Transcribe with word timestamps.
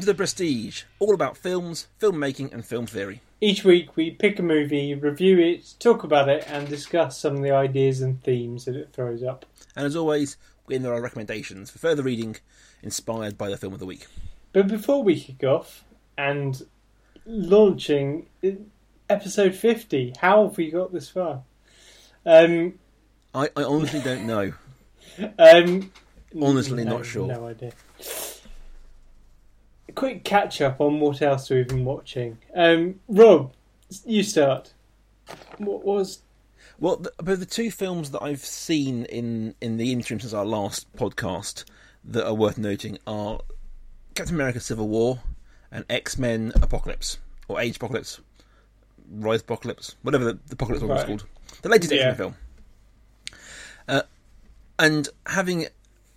Welcome 0.00 0.06
to 0.06 0.12
The 0.14 0.16
Prestige, 0.16 0.84
all 0.98 1.12
about 1.12 1.36
films, 1.36 1.88
filmmaking, 2.00 2.54
and 2.54 2.64
film 2.64 2.86
theory. 2.86 3.20
Each 3.42 3.64
week 3.64 3.98
we 3.98 4.10
pick 4.10 4.38
a 4.38 4.42
movie, 4.42 4.94
review 4.94 5.38
it, 5.38 5.74
talk 5.78 6.04
about 6.04 6.30
it, 6.30 6.42
and 6.48 6.66
discuss 6.66 7.18
some 7.18 7.36
of 7.36 7.42
the 7.42 7.50
ideas 7.50 8.00
and 8.00 8.22
themes 8.22 8.64
that 8.64 8.76
it 8.76 8.94
throws 8.94 9.22
up. 9.22 9.44
And 9.76 9.84
as 9.84 9.94
always, 9.94 10.38
in 10.70 10.82
there 10.82 10.94
are 10.94 11.02
recommendations 11.02 11.70
for 11.70 11.80
further 11.80 12.02
reading 12.02 12.36
inspired 12.82 13.36
by 13.36 13.50
the 13.50 13.58
film 13.58 13.74
of 13.74 13.78
the 13.78 13.84
week. 13.84 14.06
But 14.54 14.68
before 14.68 15.02
we 15.02 15.20
kick 15.20 15.44
off 15.44 15.84
and 16.16 16.66
launching 17.26 18.26
episode 19.10 19.54
50, 19.54 20.14
how 20.18 20.48
have 20.48 20.56
we 20.56 20.70
got 20.70 20.94
this 20.94 21.10
far? 21.10 21.42
Um, 22.24 22.78
I, 23.34 23.50
I 23.54 23.64
honestly 23.64 24.00
don't 24.00 24.26
know. 24.26 24.54
um, 25.38 25.92
Honestly, 26.40 26.84
no, 26.84 26.96
not 26.96 27.04
sure. 27.04 27.26
No 27.26 27.48
idea. 27.48 27.72
Quick 29.94 30.24
catch 30.24 30.60
up 30.60 30.80
on 30.80 31.00
what 31.00 31.22
else 31.22 31.50
we've 31.50 31.66
been 31.68 31.84
watching. 31.84 32.38
Um, 32.54 33.00
Rob, 33.08 33.52
you 34.04 34.22
start. 34.22 34.72
What 35.58 35.84
was 35.84 36.22
Well, 36.78 36.96
the, 36.96 37.12
but 37.18 37.38
the 37.40 37.46
two 37.46 37.70
films 37.70 38.10
that 38.10 38.22
I've 38.22 38.44
seen 38.44 39.04
in, 39.06 39.54
in 39.60 39.76
the 39.76 39.92
interim 39.92 40.20
since 40.20 40.32
our 40.32 40.44
last 40.44 40.92
podcast 40.96 41.64
that 42.04 42.26
are 42.26 42.34
worth 42.34 42.58
noting 42.58 42.98
are 43.06 43.40
Captain 44.14 44.34
America 44.34 44.60
Civil 44.60 44.88
War 44.88 45.20
and 45.70 45.84
X 45.88 46.18
Men 46.18 46.52
Apocalypse, 46.56 47.18
or 47.48 47.60
Age 47.60 47.76
Apocalypse, 47.76 48.20
Rise 49.10 49.40
Apocalypse, 49.42 49.94
whatever 50.02 50.24
the, 50.24 50.32
the 50.46 50.54
Apocalypse 50.54 50.82
one 50.82 50.90
was 50.96 51.04
called. 51.04 51.26
The 51.62 51.68
latest 51.68 51.92
X 51.92 52.00
Yeah. 52.00 52.06
Men 52.08 52.16
film. 52.16 52.34
Uh, 53.88 54.02
and 54.78 55.08
having 55.26 55.66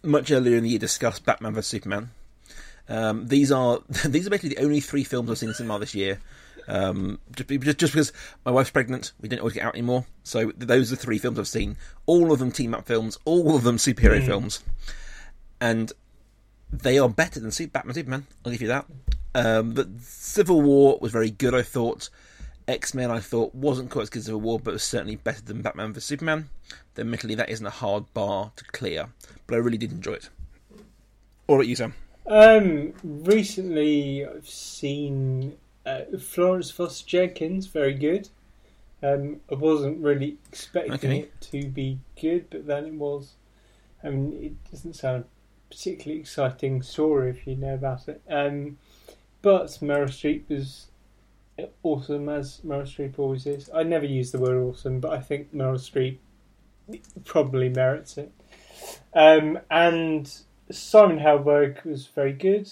much 0.03 0.31
earlier 0.31 0.57
in 0.57 0.63
the 0.63 0.69
year 0.69 0.79
discussed 0.79 1.25
Batman 1.25 1.53
vs 1.53 1.67
Superman, 1.67 2.11
um, 2.89 3.27
these 3.27 3.51
are 3.51 3.79
these 4.05 4.27
are 4.27 4.29
basically 4.29 4.55
the 4.55 4.63
only 4.63 4.79
three 4.79 5.03
films 5.03 5.29
I've 5.29 5.37
seen 5.37 5.49
in 5.49 5.55
cinema 5.55 5.79
this 5.79 5.95
year. 5.95 6.19
Um, 6.67 7.19
just, 7.35 7.77
just, 7.77 7.93
because 7.93 8.13
my 8.45 8.51
wife's 8.51 8.69
pregnant, 8.69 9.11
we 9.19 9.27
didn't 9.27 9.41
always 9.41 9.53
get 9.53 9.63
out 9.63 9.73
anymore. 9.73 10.05
So 10.23 10.53
those 10.55 10.93
are 10.93 10.95
the 10.95 11.01
three 11.01 11.17
films 11.17 11.37
I've 11.37 11.47
seen. 11.47 11.75
All 12.05 12.31
of 12.31 12.39
them 12.39 12.51
team 12.51 12.73
up 12.73 12.85
films, 12.85 13.17
all 13.25 13.55
of 13.55 13.63
them 13.63 13.75
superhero 13.75 14.25
films, 14.25 14.63
and 15.59 15.91
they 16.71 16.97
are 16.97 17.09
better 17.09 17.39
than 17.39 17.51
Super- 17.51 17.71
Batman 17.71 17.95
Superman. 17.95 18.27
I'll 18.45 18.51
give 18.51 18.61
you 18.61 18.69
that. 18.69 18.85
Um, 19.35 19.73
but 19.73 19.87
Civil 20.01 20.61
War 20.61 20.97
was 21.01 21.11
very 21.11 21.31
good. 21.31 21.53
I 21.53 21.63
thought 21.63 22.09
X 22.67 22.93
Men 22.93 23.11
I 23.11 23.19
thought 23.19 23.53
wasn't 23.53 23.89
quite 23.89 24.03
as 24.03 24.09
good 24.09 24.19
as 24.19 24.25
Civil 24.25 24.41
War, 24.41 24.59
but 24.59 24.73
was 24.73 24.83
certainly 24.83 25.15
better 25.15 25.41
than 25.41 25.61
Batman 25.61 25.93
vs 25.93 26.05
Superman. 26.05 26.49
Then, 26.95 27.07
admittedly, 27.07 27.35
that 27.35 27.49
isn't 27.49 27.65
a 27.65 27.71
hard 27.71 28.13
bar 28.13 28.51
to 28.55 28.63
clear, 28.65 29.09
but 29.47 29.55
I 29.55 29.57
really 29.57 29.77
did 29.77 29.91
enjoy 29.91 30.13
it. 30.13 30.29
All 31.47 31.57
right, 31.57 31.67
you 31.67 31.75
Sam. 31.75 31.93
Um, 32.25 32.93
recently, 33.03 34.25
I've 34.25 34.47
seen 34.47 35.57
uh, 35.85 36.01
Florence 36.19 36.71
Foster 36.71 37.05
Jenkins, 37.05 37.67
very 37.67 37.93
good. 37.93 38.29
Um, 39.01 39.41
I 39.51 39.55
wasn't 39.55 40.01
really 40.01 40.37
expecting 40.49 40.93
Okay. 40.93 41.19
it 41.19 41.41
to 41.51 41.67
be 41.67 41.99
good, 42.19 42.49
but 42.49 42.65
then 42.65 42.85
it 42.85 42.93
was. 42.93 43.33
I 44.03 44.09
mean, 44.09 44.41
it 44.41 44.71
doesn't 44.71 44.95
sound 44.95 45.25
a 45.25 45.73
particularly 45.73 46.21
exciting 46.21 46.81
story 46.81 47.29
if 47.29 47.45
you 47.45 47.55
know 47.55 47.73
about 47.73 48.07
it. 48.07 48.21
Um, 48.29 48.77
but 49.41 49.67
Meryl 49.81 50.07
Streep 50.07 50.47
was 50.49 50.87
awesome, 51.83 52.29
as 52.29 52.61
Meryl 52.65 52.83
Streep 52.83 53.19
always 53.19 53.45
is. 53.45 53.69
I 53.73 53.83
never 53.83 54.05
use 54.05 54.31
the 54.31 54.39
word 54.39 54.57
awesome, 54.57 55.01
but 55.01 55.11
I 55.11 55.19
think 55.19 55.53
Meryl 55.53 55.75
Streep 55.77 56.17
probably 57.25 57.67
merits 57.69 58.17
it. 58.17 58.31
Um, 59.13 59.59
and 59.69 60.33
Simon 60.71 61.19
Helberg 61.19 61.83
was 61.83 62.07
very 62.07 62.33
good, 62.33 62.69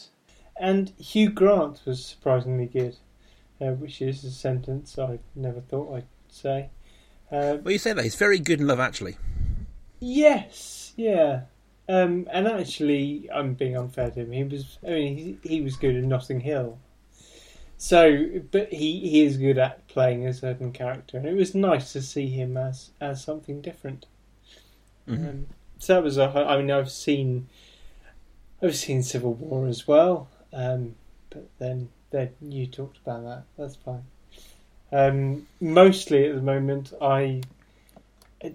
and 0.60 0.90
Hugh 0.98 1.30
Grant 1.30 1.82
was 1.86 2.04
surprisingly 2.06 2.66
good, 2.66 2.96
uh, 3.60 3.72
which 3.72 4.02
is 4.02 4.24
a 4.24 4.32
sentence 4.32 4.98
I 4.98 5.20
never 5.36 5.62
thought 5.62 5.96
I'd 5.96 6.06
say. 6.30 6.70
Uh, 7.32 7.58
Well, 7.64 7.72
you 7.72 7.78
say 7.78 7.94
that 7.94 8.04
he's 8.04 8.16
very 8.16 8.40
good 8.40 8.60
in 8.60 8.68
Love 8.68 8.80
Actually. 8.80 9.18
yes, 10.00 10.94
yeah, 10.96 11.42
um, 11.88 12.28
and 12.32 12.48
actually, 12.48 13.30
I'm 13.34 13.54
being 13.54 13.78
unfair 13.78 14.12
to 14.12 14.22
him. 14.22 14.32
He 14.32 14.44
was, 14.44 14.78
I 14.86 14.90
mean, 14.92 15.18
he, 15.18 15.38
he 15.48 15.62
was 15.62 15.76
good 15.76 15.96
in 15.96 16.08
Notting 16.08 16.40
Hill. 16.42 16.80
So, 17.78 18.28
but 18.52 18.72
he, 18.72 19.00
he 19.10 19.24
is 19.26 19.38
good 19.38 19.58
at 19.58 19.88
playing 19.88 20.28
a 20.28 20.34
certain 20.34 20.72
character, 20.72 21.18
and 21.18 21.26
it 21.26 21.36
was 21.36 21.56
nice 21.56 21.92
to 21.94 22.02
see 22.02 22.28
him 22.30 22.56
as 22.56 22.92
as 23.02 23.24
something 23.24 23.60
different. 23.62 24.06
Mhm. 25.08 25.30
Um, 25.30 25.48
so 25.80 25.96
that 25.96 26.04
was 26.04 26.18
a. 26.20 26.26
I 26.30 26.58
mean, 26.58 26.70
I've 26.70 26.92
seen, 26.92 27.50
I've 28.62 28.76
seen 28.76 29.02
Civil 29.02 29.34
War 29.34 29.68
as 29.68 29.88
well, 29.88 30.30
um, 30.54 30.96
but 31.30 31.50
then 31.58 31.90
then 32.12 32.32
you 32.42 32.68
talked 32.68 32.98
about 32.98 33.24
that. 33.24 33.44
That's 33.58 33.76
fine. 33.76 34.04
Um, 34.92 35.48
mostly 35.60 36.28
at 36.28 36.36
the 36.36 36.42
moment, 36.42 36.94
I, 37.02 37.42
I 38.44 38.54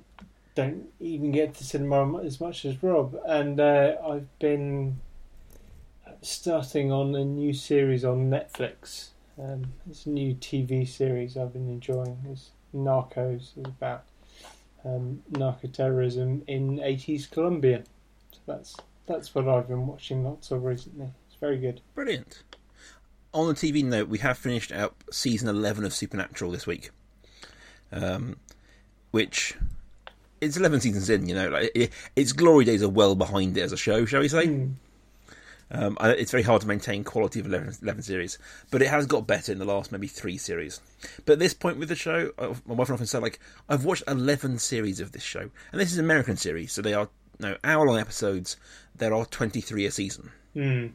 don't 0.54 0.86
even 1.00 1.32
get 1.32 1.54
to 1.54 1.64
cinema 1.64 2.22
as 2.22 2.40
much 2.40 2.64
as 2.64 2.82
Rob, 2.82 3.18
and 3.26 3.58
uh, 3.58 3.94
I've 4.06 4.38
been 4.38 5.00
starting 6.22 6.92
on 6.92 7.14
a 7.14 7.24
new 7.24 7.52
series 7.52 8.04
on 8.04 8.30
Netflix. 8.30 9.08
Um, 9.42 9.72
it's 9.88 10.06
a 10.06 10.10
new 10.10 10.34
TV 10.34 10.86
series 10.86 11.36
I've 11.36 11.52
been 11.52 11.68
enjoying. 11.68 12.18
It's 12.30 12.50
Narcos. 12.74 13.56
It's 13.56 13.68
about 13.68 14.04
um, 14.84 15.22
narco-terrorism 15.30 16.42
in 16.46 16.78
80s 16.78 17.30
Colombia. 17.30 17.82
So 18.32 18.38
that's 18.46 18.76
that's 19.06 19.34
what 19.34 19.48
I've 19.48 19.68
been 19.68 19.86
watching 19.86 20.24
lots 20.24 20.50
of 20.50 20.64
recently. 20.64 21.08
It's 21.26 21.36
very 21.40 21.58
good. 21.58 21.80
Brilliant. 21.94 22.42
On 23.32 23.48
the 23.48 23.54
TV 23.54 23.84
note, 23.84 24.08
we 24.08 24.18
have 24.18 24.38
finished 24.38 24.72
up 24.72 25.04
season 25.10 25.48
11 25.48 25.84
of 25.84 25.92
Supernatural 25.92 26.50
this 26.50 26.66
week. 26.66 26.90
Um, 27.92 28.36
which, 29.10 29.54
it's 30.40 30.56
11 30.56 30.80
seasons 30.80 31.08
in, 31.08 31.28
you 31.28 31.34
know, 31.34 31.48
like 31.48 31.70
it, 31.74 31.92
its 32.14 32.32
glory 32.32 32.64
days 32.64 32.82
are 32.82 32.88
well 32.88 33.14
behind 33.14 33.56
it 33.56 33.62
as 33.62 33.72
a 33.72 33.76
show, 33.76 34.04
shall 34.04 34.20
we 34.20 34.28
say? 34.28 34.46
Hmm. 34.46 34.72
Um, 35.68 35.98
it's 36.00 36.30
very 36.30 36.44
hard 36.44 36.60
to 36.62 36.68
maintain 36.68 37.02
quality 37.02 37.40
of 37.40 37.46
11, 37.46 37.74
11 37.82 38.02
series, 38.02 38.38
but 38.70 38.82
it 38.82 38.88
has 38.88 39.06
got 39.06 39.26
better 39.26 39.50
in 39.50 39.58
the 39.58 39.64
last 39.64 39.90
maybe 39.90 40.06
three 40.06 40.38
series. 40.38 40.80
But 41.24 41.34
at 41.34 41.38
this 41.40 41.54
point 41.54 41.78
with 41.78 41.88
the 41.88 41.96
show, 41.96 42.30
uh, 42.38 42.54
my 42.66 42.74
wife 42.74 42.90
often 42.90 43.06
say, 43.06 43.18
like, 43.18 43.40
I've 43.68 43.84
watched 43.84 44.04
11 44.06 44.60
series 44.60 45.00
of 45.00 45.10
this 45.10 45.24
show, 45.24 45.50
and 45.72 45.80
this 45.80 45.90
is 45.90 45.98
an 45.98 46.04
American 46.04 46.36
series, 46.36 46.72
so 46.72 46.82
they 46.82 46.94
are 46.94 47.08
no 47.38 47.56
hour 47.64 47.86
long 47.86 47.98
episodes. 47.98 48.56
There 48.94 49.12
are 49.14 49.26
23 49.26 49.84
a 49.86 49.90
season. 49.90 50.30
Hmm. 50.54 50.86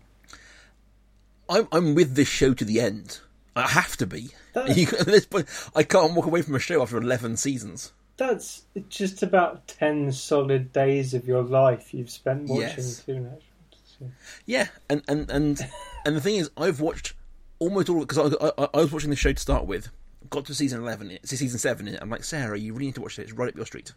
I'm, 1.49 1.67
I'm 1.71 1.95
with 1.95 2.15
this 2.15 2.27
show 2.27 2.53
to 2.53 2.65
the 2.65 2.79
end. 2.79 3.19
I 3.55 3.67
have 3.67 3.97
to 3.97 4.07
be. 4.07 4.29
You- 4.75 4.87
At 4.99 5.05
this 5.05 5.25
point, 5.25 5.47
I 5.75 5.83
can't 5.83 6.13
walk 6.13 6.25
away 6.25 6.41
from 6.41 6.55
a 6.55 6.59
show 6.59 6.81
after 6.81 6.97
11 6.97 7.37
seasons. 7.37 7.91
That's 8.17 8.63
just 8.89 9.23
about 9.23 9.67
10 9.67 10.11
solid 10.11 10.71
days 10.73 11.13
of 11.13 11.25
your 11.27 11.41
life 11.43 11.93
you've 11.93 12.09
spent 12.09 12.47
watching 12.47 12.61
Yes. 12.61 13.03
So- 13.05 14.11
Yeah, 14.45 14.67
and 14.89 15.03
and 15.07 15.29
and 15.31 15.59
and 16.05 16.15
the 16.15 16.21
thing 16.21 16.35
is, 16.35 16.49
I've 16.57 16.81
watched 16.81 17.13
almost 17.59 17.89
all 17.89 17.99
because 18.05 18.33
I, 18.33 18.51
I, 18.57 18.67
I 18.73 18.77
was 18.81 18.91
watching 18.91 19.09
the 19.09 19.15
show 19.15 19.31
to 19.33 19.39
start 19.39 19.65
with. 19.65 19.89
Got 20.29 20.45
to 20.45 20.55
season 20.55 20.81
eleven, 20.81 21.11
it's 21.11 21.29
season 21.29 21.59
seven. 21.59 21.97
I'm 22.01 22.09
like, 22.09 22.23
Sarah, 22.23 22.57
you 22.57 22.73
really 22.73 22.87
need 22.87 22.95
to 22.95 23.01
watch 23.01 23.15
this. 23.17 23.25
It's 23.29 23.33
right 23.33 23.49
up 23.49 23.55
your 23.55 23.65
street. 23.65 23.93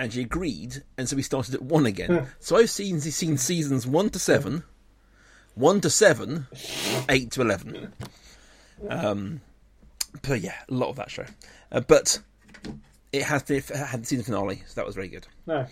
And 0.00 0.10
she 0.10 0.22
agreed, 0.22 0.82
and 0.96 1.06
so 1.06 1.14
we 1.14 1.20
started 1.22 1.54
at 1.54 1.60
one 1.60 1.84
again. 1.84 2.26
so 2.38 2.56
I've 2.56 2.70
seen 2.70 3.00
seen 3.00 3.36
seasons 3.36 3.86
one 3.86 4.08
to 4.10 4.18
seven, 4.18 4.64
one 5.54 5.82
to 5.82 5.90
seven, 5.90 6.46
eight 7.10 7.30
to 7.32 7.42
eleven. 7.42 7.92
Um, 8.88 9.42
but 10.22 10.40
yeah, 10.40 10.54
a 10.70 10.72
lot 10.72 10.88
of 10.88 10.96
that 10.96 11.10
show. 11.10 11.26
Uh, 11.70 11.80
but 11.80 12.18
it 13.12 13.24
has 13.24 13.50
it 13.50 13.68
had 13.68 14.06
seen 14.06 14.18
the 14.18 14.24
finale, 14.24 14.62
so 14.66 14.72
that 14.76 14.86
was 14.86 14.94
very 14.94 15.08
good. 15.08 15.26
No. 15.46 15.66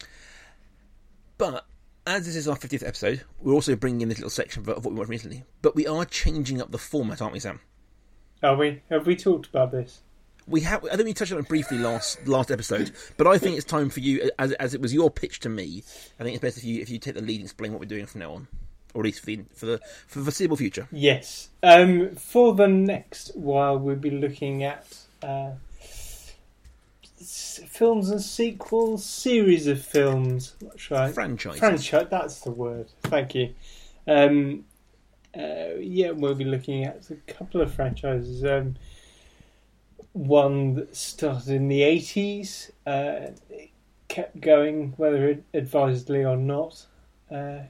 But 1.38 1.64
as 2.06 2.26
this 2.26 2.36
is 2.36 2.48
our 2.48 2.56
50th 2.56 2.86
episode, 2.86 3.22
we're 3.40 3.54
also 3.54 3.76
bringing 3.76 4.02
in 4.02 4.08
this 4.08 4.18
little 4.18 4.28
section 4.28 4.60
of 4.60 4.66
what 4.84 4.92
we 4.92 4.98
watched 4.98 5.08
recently. 5.08 5.44
But 5.62 5.74
we 5.74 5.86
are 5.86 6.04
changing 6.04 6.60
up 6.60 6.70
the 6.70 6.78
format, 6.78 7.22
aren't 7.22 7.32
we, 7.32 7.40
Sam? 7.40 7.60
Are 8.42 8.56
we? 8.56 8.82
Have 8.90 9.06
we 9.06 9.16
talked 9.16 9.46
about 9.46 9.72
this? 9.72 10.02
We 10.48 10.62
have. 10.62 10.84
I 10.84 10.96
think 10.96 11.04
we 11.04 11.14
touched 11.14 11.32
on 11.32 11.38
it 11.38 11.48
briefly 11.48 11.78
last 11.78 12.26
last 12.26 12.50
episode, 12.50 12.92
but 13.16 13.26
I 13.26 13.38
think 13.38 13.56
it's 13.56 13.66
time 13.66 13.90
for 13.90 14.00
you, 14.00 14.30
as 14.38 14.52
as 14.52 14.74
it 14.74 14.80
was 14.80 14.94
your 14.94 15.10
pitch 15.10 15.40
to 15.40 15.48
me. 15.48 15.82
I 16.18 16.22
think 16.22 16.34
it's 16.34 16.42
best 16.42 16.58
if 16.58 16.64
you 16.64 16.80
if 16.80 16.90
you 16.90 16.98
take 16.98 17.14
the 17.14 17.22
lead 17.22 17.36
and 17.36 17.44
explain 17.44 17.72
what 17.72 17.80
we're 17.80 17.86
doing 17.86 18.06
from 18.06 18.20
now 18.20 18.32
on, 18.32 18.48
or 18.94 19.02
at 19.02 19.04
least 19.04 19.20
for 19.20 19.26
the 19.26 19.44
for 19.54 19.66
the 19.66 19.80
for 20.06 20.18
the 20.20 20.24
foreseeable 20.24 20.56
future. 20.56 20.88
Yes. 20.90 21.50
Um, 21.62 22.14
for 22.16 22.54
the 22.54 22.68
next 22.68 23.32
while, 23.34 23.78
we'll 23.78 23.96
be 23.96 24.10
looking 24.10 24.64
at 24.64 24.86
uh, 25.22 25.50
films 27.18 28.10
and 28.10 28.22
sequels, 28.22 29.04
series 29.04 29.66
of 29.66 29.84
films. 29.84 30.54
That's 30.60 30.90
right. 30.90 31.14
Franchise. 31.14 31.58
Franchise, 31.58 32.06
that's 32.10 32.40
the 32.40 32.50
word. 32.50 32.88
Thank 33.02 33.34
you. 33.34 33.54
Um, 34.06 34.64
uh, 35.36 35.76
yeah, 35.78 36.10
we'll 36.10 36.34
be 36.34 36.44
looking 36.44 36.84
at 36.84 37.10
a 37.10 37.16
couple 37.32 37.60
of 37.60 37.72
franchises. 37.72 38.44
Um, 38.44 38.76
one 40.12 40.74
that 40.74 40.96
started 40.96 41.48
in 41.48 41.68
the 41.68 41.82
eighties, 41.82 42.72
uh, 42.86 43.28
kept 44.08 44.40
going, 44.40 44.94
whether 44.96 45.38
advisedly 45.54 46.24
or 46.24 46.36
not, 46.36 46.86
uh, 47.30 47.60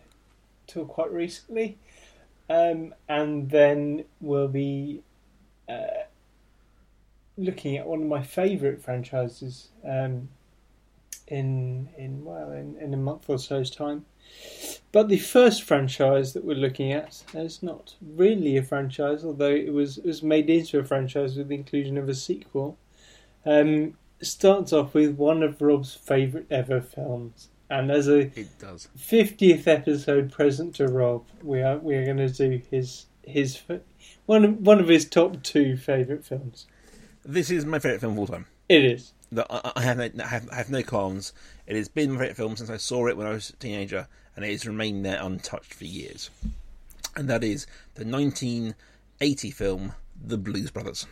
till 0.66 0.84
quite 0.86 1.12
recently. 1.12 1.78
um, 2.50 2.94
and 3.08 3.50
then 3.50 4.04
we'll 4.20 4.48
be 4.48 5.02
uh, 5.68 6.04
looking 7.36 7.76
at 7.76 7.86
one 7.86 8.02
of 8.02 8.08
my 8.08 8.22
favourite 8.22 8.82
franchises 8.82 9.68
um, 9.84 10.28
in 11.30 11.88
in 11.96 12.24
well 12.24 12.52
in, 12.52 12.76
in 12.76 12.94
a 12.94 12.96
month 12.96 13.28
or 13.28 13.38
so's 13.38 13.70
time. 13.70 14.04
But 14.92 15.08
the 15.08 15.18
first 15.18 15.62
franchise 15.62 16.32
that 16.32 16.44
we're 16.44 16.56
looking 16.56 16.92
at 16.92 17.22
is 17.34 17.62
not 17.62 17.94
really 18.00 18.56
a 18.56 18.62
franchise, 18.62 19.24
although 19.24 19.54
it 19.54 19.72
was 19.72 19.98
it 19.98 20.04
was 20.04 20.22
made 20.22 20.50
into 20.50 20.78
a 20.78 20.84
franchise 20.84 21.36
with 21.36 21.48
the 21.48 21.54
inclusion 21.54 21.96
of 21.98 22.08
a 22.08 22.14
sequel. 22.14 22.78
Um, 23.44 23.96
starts 24.20 24.72
off 24.72 24.94
with 24.94 25.16
one 25.16 25.42
of 25.42 25.62
Rob's 25.62 25.94
favourite 25.94 26.46
ever 26.50 26.80
films, 26.80 27.48
and 27.70 27.90
as 27.90 28.08
a 28.08 28.30
fiftieth 28.96 29.68
episode 29.68 30.32
present 30.32 30.74
to 30.76 30.88
Rob, 30.88 31.24
we 31.42 31.62
are 31.62 31.78
we 31.78 31.94
are 31.94 32.04
going 32.04 32.16
to 32.16 32.28
do 32.28 32.62
his 32.70 33.06
his 33.22 33.60
one 34.26 34.44
of, 34.44 34.58
one 34.58 34.80
of 34.80 34.88
his 34.88 35.08
top 35.08 35.42
two 35.42 35.76
favourite 35.76 36.24
films. 36.24 36.66
This 37.24 37.50
is 37.50 37.64
my 37.64 37.78
favourite 37.78 38.00
film 38.00 38.14
of 38.14 38.18
all 38.18 38.26
time. 38.26 38.46
It 38.68 38.84
is. 38.84 39.12
That 39.32 39.46
I, 39.50 39.72
I 39.76 39.82
have 39.82 39.98
no, 39.98 40.24
I 40.24 40.26
have, 40.26 40.48
I 40.50 40.54
have 40.54 40.70
no 40.70 40.82
qualms. 40.82 41.32
It 41.66 41.76
has 41.76 41.88
been 41.88 42.12
my 42.12 42.18
favourite 42.18 42.36
film 42.36 42.56
since 42.56 42.70
I 42.70 42.76
saw 42.76 43.06
it 43.08 43.16
when 43.16 43.26
I 43.26 43.30
was 43.30 43.50
a 43.50 43.56
teenager, 43.56 44.08
and 44.36 44.44
it 44.44 44.50
has 44.50 44.66
remained 44.66 45.04
there 45.04 45.20
untouched 45.20 45.74
for 45.74 45.84
years. 45.84 46.30
And 47.16 47.28
that 47.28 47.44
is 47.44 47.66
the 47.94 48.04
1980 48.04 49.50
film 49.50 49.92
The 50.24 50.38
Blues 50.38 50.70
Brothers. 50.70 51.06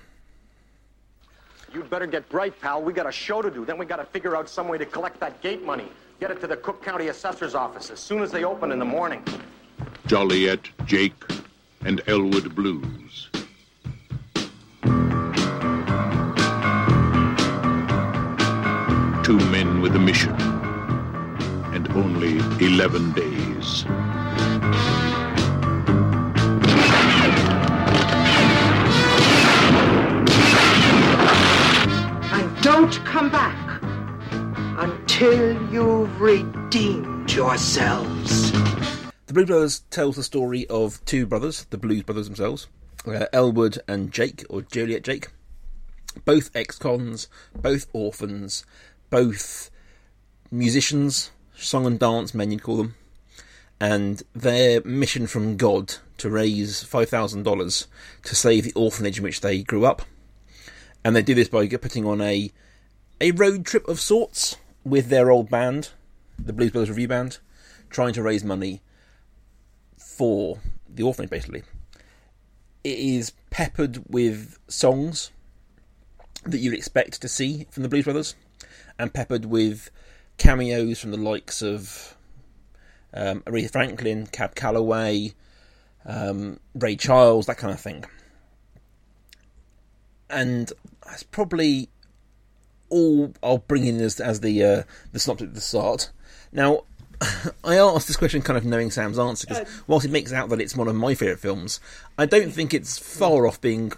You'd 1.74 1.90
better 1.90 2.06
get 2.06 2.28
bright, 2.28 2.58
pal. 2.60 2.80
We 2.82 2.92
got 2.92 3.06
a 3.06 3.12
show 3.12 3.42
to 3.42 3.50
do. 3.50 3.64
Then 3.64 3.76
we 3.76 3.84
got 3.84 3.96
to 3.96 4.04
figure 4.04 4.34
out 4.36 4.48
some 4.48 4.68
way 4.68 4.78
to 4.78 4.86
collect 4.86 5.20
that 5.20 5.42
gate 5.42 5.62
money. 5.62 5.88
Get 6.20 6.30
it 6.30 6.40
to 6.40 6.46
the 6.46 6.56
Cook 6.56 6.82
County 6.82 7.08
Assessor's 7.08 7.54
office 7.54 7.90
as 7.90 8.00
soon 8.00 8.22
as 8.22 8.32
they 8.32 8.44
open 8.44 8.72
in 8.72 8.78
the 8.78 8.84
morning. 8.84 9.22
Joliet, 10.06 10.70
Jake, 10.86 11.22
and 11.84 12.00
Elwood 12.06 12.54
Blues. 12.54 13.25
Two 19.26 19.40
men 19.50 19.80
with 19.80 19.96
a 19.96 19.98
mission, 19.98 20.30
and 21.74 21.90
only 21.96 22.36
11 22.64 23.10
days. 23.10 23.84
And 32.30 32.62
don't 32.62 32.94
come 33.04 33.28
back 33.28 33.82
until 34.78 35.60
you've 35.72 36.20
redeemed 36.20 37.32
yourselves. 37.32 38.52
The 38.52 39.32
Blues 39.32 39.46
Brothers 39.46 39.80
tells 39.90 40.14
the 40.14 40.22
story 40.22 40.68
of 40.68 41.04
two 41.04 41.26
brothers, 41.26 41.66
the 41.70 41.78
Blues 41.78 42.04
Brothers 42.04 42.26
themselves, 42.26 42.68
uh, 43.04 43.26
Elwood 43.32 43.80
and 43.88 44.12
Jake, 44.12 44.44
or 44.48 44.62
Joliet 44.62 45.02
Jake. 45.02 45.30
Both 46.24 46.54
ex-cons, 46.54 47.28
both 47.60 47.88
orphans, 47.92 48.64
both 49.10 49.70
musicians, 50.50 51.30
song 51.54 51.86
and 51.86 51.98
dance 51.98 52.34
men 52.34 52.50
you'd 52.50 52.62
call 52.62 52.76
them, 52.76 52.94
and 53.80 54.22
their 54.34 54.82
mission 54.82 55.26
from 55.26 55.56
God 55.56 55.94
to 56.18 56.30
raise 56.30 56.82
$5,000 56.84 57.86
to 58.24 58.34
save 58.34 58.64
the 58.64 58.72
orphanage 58.72 59.18
in 59.18 59.24
which 59.24 59.40
they 59.40 59.62
grew 59.62 59.84
up. 59.84 60.02
And 61.04 61.14
they 61.14 61.22
do 61.22 61.34
this 61.34 61.48
by 61.48 61.68
putting 61.68 62.06
on 62.06 62.20
a 62.20 62.50
a 63.20 63.30
road 63.30 63.64
trip 63.64 63.88
of 63.88 64.00
sorts 64.00 64.56
with 64.84 65.08
their 65.08 65.30
old 65.30 65.48
band, 65.48 65.90
the 66.38 66.52
Blues 66.52 66.70
Brothers 66.70 66.90
Revue 66.90 67.08
Band, 67.08 67.38
trying 67.88 68.12
to 68.12 68.22
raise 68.22 68.44
money 68.44 68.82
for 69.96 70.58
the 70.88 71.02
orphanage, 71.02 71.30
basically. 71.30 71.62
It 72.84 72.98
is 72.98 73.32
peppered 73.50 74.02
with 74.08 74.58
songs 74.68 75.30
that 76.44 76.58
you'd 76.58 76.74
expect 76.74 77.20
to 77.22 77.28
see 77.28 77.66
from 77.70 77.82
the 77.82 77.88
Blues 77.88 78.04
Brothers, 78.04 78.34
and 78.98 79.12
peppered 79.12 79.44
with 79.44 79.90
cameos 80.38 80.98
from 81.00 81.10
the 81.10 81.16
likes 81.16 81.62
of 81.62 82.16
um, 83.14 83.40
Aretha 83.42 83.70
Franklin, 83.72 84.26
Cab 84.26 84.54
Calloway, 84.54 85.32
um, 86.04 86.60
Ray 86.74 86.96
Charles, 86.96 87.46
that 87.46 87.56
kind 87.58 87.72
of 87.72 87.80
thing. 87.80 88.04
And 90.28 90.72
that's 91.04 91.22
probably 91.22 91.88
all 92.88 93.32
I'll 93.42 93.58
bring 93.58 93.86
in 93.86 94.00
as, 94.00 94.20
as 94.20 94.40
the 94.40 94.62
uh, 94.62 94.82
the 95.12 95.18
synopsis 95.18 95.48
at 95.48 95.54
the 95.54 95.60
start. 95.60 96.10
Now, 96.52 96.80
I 97.64 97.76
asked 97.76 98.08
this 98.08 98.16
question 98.16 98.42
kind 98.42 98.56
of 98.56 98.64
knowing 98.64 98.90
Sam's 98.90 99.18
answer 99.18 99.46
because 99.46 99.68
whilst 99.86 100.04
it 100.06 100.10
makes 100.12 100.32
out 100.32 100.48
that 100.50 100.60
it's 100.60 100.76
one 100.76 100.88
of 100.88 100.94
my 100.96 101.14
favourite 101.14 101.38
films, 101.40 101.80
I 102.18 102.26
don't 102.26 102.50
think 102.50 102.74
it's 102.74 102.98
far 102.98 103.46
off 103.46 103.60
being 103.60 103.92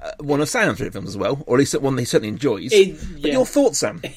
uh, 0.00 0.12
one 0.20 0.40
of 0.40 0.48
Sam's 0.48 0.78
favourite 0.78 0.92
films 0.92 1.08
as 1.10 1.16
well, 1.16 1.42
or 1.46 1.56
at 1.56 1.60
least 1.60 1.78
one 1.80 1.96
that 1.96 2.02
he 2.02 2.06
certainly 2.06 2.28
enjoys. 2.28 2.72
It- 2.72 3.22
But 3.22 3.32
your 3.32 3.46
thoughts, 3.46 3.78
Sam? 3.78 4.02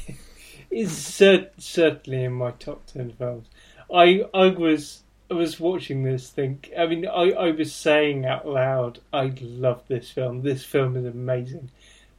It's 0.74 0.94
cer- 0.94 1.52
certainly 1.58 2.24
in 2.24 2.34
my 2.34 2.52
top 2.52 2.86
ten 2.88 3.12
films. 3.12 3.48
I 3.94 4.24
I 4.34 4.48
was 4.48 5.04
I 5.30 5.36
was 5.36 5.60
watching 5.60 6.04
this 6.04 6.30
think. 6.30 6.72
I 6.78 6.86
mean, 6.86 7.08
I, 7.08 7.31
I 7.31 7.52
was 7.52 7.74
saying 7.74 8.25
out 8.25 8.48
loud, 8.48 9.00
I 9.12 9.34
love 9.42 9.84
this 9.88 10.10
film. 10.10 10.42
This 10.42 10.64
film 10.64 10.96
is 10.96 11.06
amazing, 11.06 11.70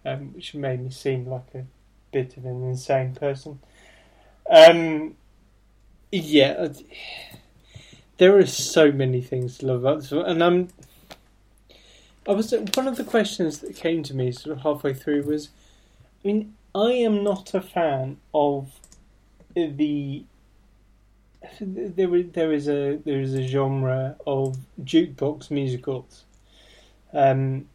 um, 0.05 0.33
which 0.35 0.55
made 0.55 0.83
me 0.83 0.91
seem 0.91 1.27
like 1.27 1.55
a 1.55 1.65
bit 2.12 2.37
of 2.37 2.45
an 2.45 2.62
insane 2.69 3.15
person. 3.15 3.61
Um, 4.51 5.17
yeah, 6.11 6.69
there 8.19 8.37
are 8.37 8.47
so 8.47 8.93
many 8.93 9.21
things 9.21 9.59
to 9.59 9.67
love 9.67 9.81
about 9.81 10.01
this 10.01 10.11
film, 10.11 10.25
and 10.25 10.43
I'm. 10.43 10.69
I 12.27 12.33
was 12.33 12.55
one 12.75 12.89
of 12.89 12.97
the 12.97 13.05
questions 13.05 13.59
that 13.59 13.77
came 13.77 14.03
to 14.05 14.15
me 14.15 14.33
sort 14.33 14.56
of 14.56 14.62
halfway 14.62 14.95
through 14.95 15.25
was, 15.25 15.51
I 16.25 16.29
mean, 16.29 16.55
I 16.75 16.91
am 16.93 17.23
not 17.23 17.55
a 17.55 17.61
fan 17.61 18.17
of 18.35 18.73
the. 19.55 20.25
There 21.60 22.22
there 22.22 22.53
is 22.53 22.69
a 22.69 22.96
there 23.05 23.20
is 23.20 23.34
a 23.34 23.46
genre 23.46 24.17
of 24.27 24.56
jukebox 24.82 25.51
musicals, 25.51 26.25
um, 27.13 27.69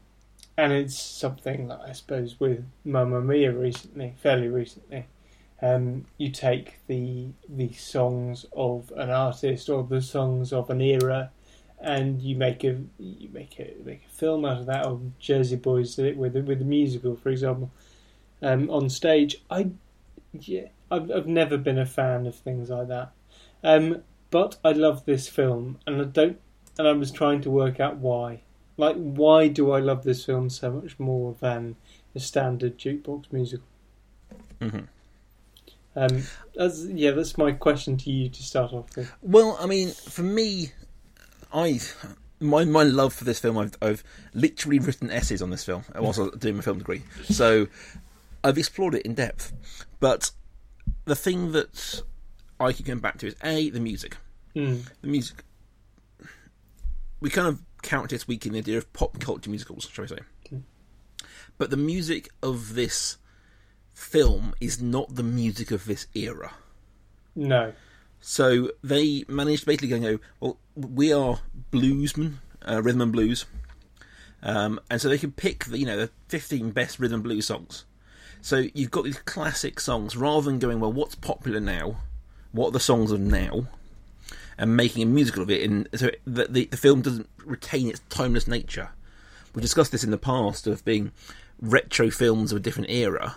and 0.57 0.73
it's 0.73 0.99
something 0.99 1.69
that 1.69 1.79
I 1.87 1.93
suppose 1.93 2.39
with 2.39 2.65
Mamma 2.83 3.21
Mia 3.21 3.53
recently, 3.53 4.15
fairly 4.21 4.49
recently, 4.49 5.05
um, 5.61 6.05
you 6.17 6.29
take 6.31 6.79
the 6.87 7.27
the 7.47 7.71
songs 7.73 8.45
of 8.51 8.91
an 8.97 9.11
artist 9.11 9.69
or 9.69 9.83
the 9.83 10.01
songs 10.01 10.51
of 10.51 10.69
an 10.69 10.81
era, 10.81 11.31
and 11.79 12.21
you 12.21 12.35
make 12.35 12.65
a 12.65 12.81
you 12.97 13.29
make 13.31 13.59
a 13.59 13.75
make 13.85 14.03
a 14.05 14.09
film 14.09 14.43
out 14.43 14.59
of 14.59 14.65
that. 14.65 14.85
Or 14.85 14.99
Jersey 15.19 15.55
Boys 15.55 15.95
did 15.95 16.05
it 16.05 16.17
with 16.17 16.35
with 16.35 16.61
a 16.61 16.65
musical, 16.65 17.15
for 17.15 17.29
example, 17.29 17.71
um, 18.41 18.69
on 18.69 18.89
stage. 18.89 19.43
I 19.49 19.69
yeah, 20.33 20.67
I've 20.91 21.11
I've 21.11 21.27
never 21.27 21.57
been 21.57 21.79
a 21.79 21.85
fan 21.85 22.27
of 22.27 22.35
things 22.35 22.69
like 22.69 22.87
that. 22.87 23.11
Um, 23.63 24.03
but 24.31 24.57
I 24.63 24.71
love 24.71 25.05
this 25.05 25.27
film, 25.27 25.79
and 25.87 26.01
I 26.01 26.05
don't, 26.05 26.39
and 26.77 26.87
I 26.87 26.93
was 26.93 27.11
trying 27.11 27.41
to 27.41 27.49
work 27.49 27.79
out 27.79 27.97
why. 27.97 28.41
Like, 28.77 28.95
why 28.95 29.49
do 29.49 29.71
I 29.71 29.79
love 29.79 30.03
this 30.03 30.23
film 30.23 30.49
so 30.49 30.71
much 30.71 30.97
more 30.99 31.35
than 31.41 31.75
a 32.15 32.19
standard 32.19 32.77
jukebox 32.77 33.25
musical? 33.31 33.65
Mhm. 34.61 34.87
Um, 35.95 36.23
that's, 36.55 36.85
yeah, 36.85 37.11
that's 37.11 37.37
my 37.37 37.51
question 37.51 37.97
to 37.97 38.11
you 38.11 38.29
to 38.29 38.43
start 38.43 38.71
off 38.71 38.95
with. 38.95 39.11
Well, 39.21 39.57
I 39.59 39.65
mean, 39.65 39.89
for 39.89 40.21
me, 40.21 40.71
I 41.53 41.81
my 42.39 42.63
my 42.63 42.83
love 42.83 43.13
for 43.13 43.25
this 43.25 43.39
film, 43.39 43.57
I've 43.57 43.75
I've 43.81 44.03
literally 44.33 44.79
written 44.79 45.11
essays 45.11 45.41
on 45.41 45.49
this 45.49 45.63
film 45.63 45.83
whilst 45.95 46.19
I 46.19 46.23
was 46.23 46.31
doing 46.37 46.55
my 46.55 46.61
film 46.61 46.77
degree, 46.77 47.01
so 47.25 47.67
I've 48.43 48.57
explored 48.57 48.95
it 48.95 49.05
in 49.05 49.13
depth. 49.13 49.53
But 49.99 50.31
the 51.05 51.15
thing 51.15 51.51
that 51.51 52.03
I 52.59 52.73
keep 52.73 52.85
going 52.85 52.99
back 52.99 53.17
to 53.19 53.27
is 53.27 53.35
a 53.43 53.69
the 53.69 53.79
music. 53.79 54.17
Mm. 54.55 54.89
The 55.01 55.07
music. 55.07 55.43
We 57.19 57.29
kind 57.29 57.47
of 57.47 57.61
count 57.81 58.09
this 58.09 58.27
week 58.27 58.45
in 58.45 58.53
the 58.53 58.59
idea 58.59 58.77
of 58.77 58.91
pop 58.93 59.19
culture 59.19 59.49
musicals, 59.49 59.89
shall 59.91 60.03
we 60.03 60.07
say? 60.09 60.19
But 61.57 61.71
the 61.71 61.77
music 61.77 62.29
of 62.41 62.75
this 62.75 63.17
film 63.93 64.53
is 64.61 64.81
not 64.81 65.15
the 65.15 65.23
music 65.23 65.71
of 65.71 65.83
this 65.83 66.07
era. 66.15 66.53
No. 67.35 67.73
So 68.21 68.71
they 68.81 69.25
managed 69.27 69.63
to 69.63 69.65
basically 69.65 69.99
go, 69.99 70.19
well, 70.39 70.57
we 70.75 71.11
are 71.11 71.39
bluesmen, 71.71 72.35
uh, 72.65 72.81
rhythm 72.81 73.01
and 73.01 73.11
blues, 73.11 73.45
um, 74.41 74.79
and 74.89 75.01
so 75.01 75.09
they 75.09 75.17
could 75.17 75.35
pick, 75.35 75.65
the, 75.65 75.77
you 75.77 75.85
know, 75.85 75.97
the 75.97 76.09
fifteen 76.29 76.71
best 76.71 76.97
rhythm 76.97 77.15
and 77.15 77.23
blues 77.23 77.47
songs. 77.47 77.83
So 78.41 78.67
you've 78.73 78.91
got 78.91 79.03
these 79.03 79.19
classic 79.19 79.79
songs, 79.79 80.15
rather 80.15 80.45
than 80.45 80.59
going, 80.59 80.79
well, 80.79 80.91
what's 80.91 81.15
popular 81.15 81.59
now, 81.59 81.97
what 82.51 82.69
are 82.69 82.71
the 82.71 82.79
songs 82.79 83.11
of 83.11 83.19
now, 83.19 83.67
and 84.57 84.75
making 84.75 85.03
a 85.03 85.05
musical 85.05 85.43
of 85.43 85.49
it. 85.49 85.69
And 85.69 85.87
so 85.95 86.09
the, 86.25 86.45
the 86.45 86.65
the 86.65 86.77
film 86.77 87.01
doesn't 87.01 87.29
retain 87.45 87.89
its 87.89 88.01
timeless 88.09 88.47
nature. 88.47 88.89
We 89.53 89.61
discussed 89.61 89.91
this 89.91 90.03
in 90.03 90.11
the 90.11 90.17
past 90.17 90.67
of 90.67 90.85
being 90.85 91.11
retro 91.61 92.09
films 92.09 92.51
of 92.51 92.57
a 92.57 92.61
different 92.61 92.89
era 92.89 93.35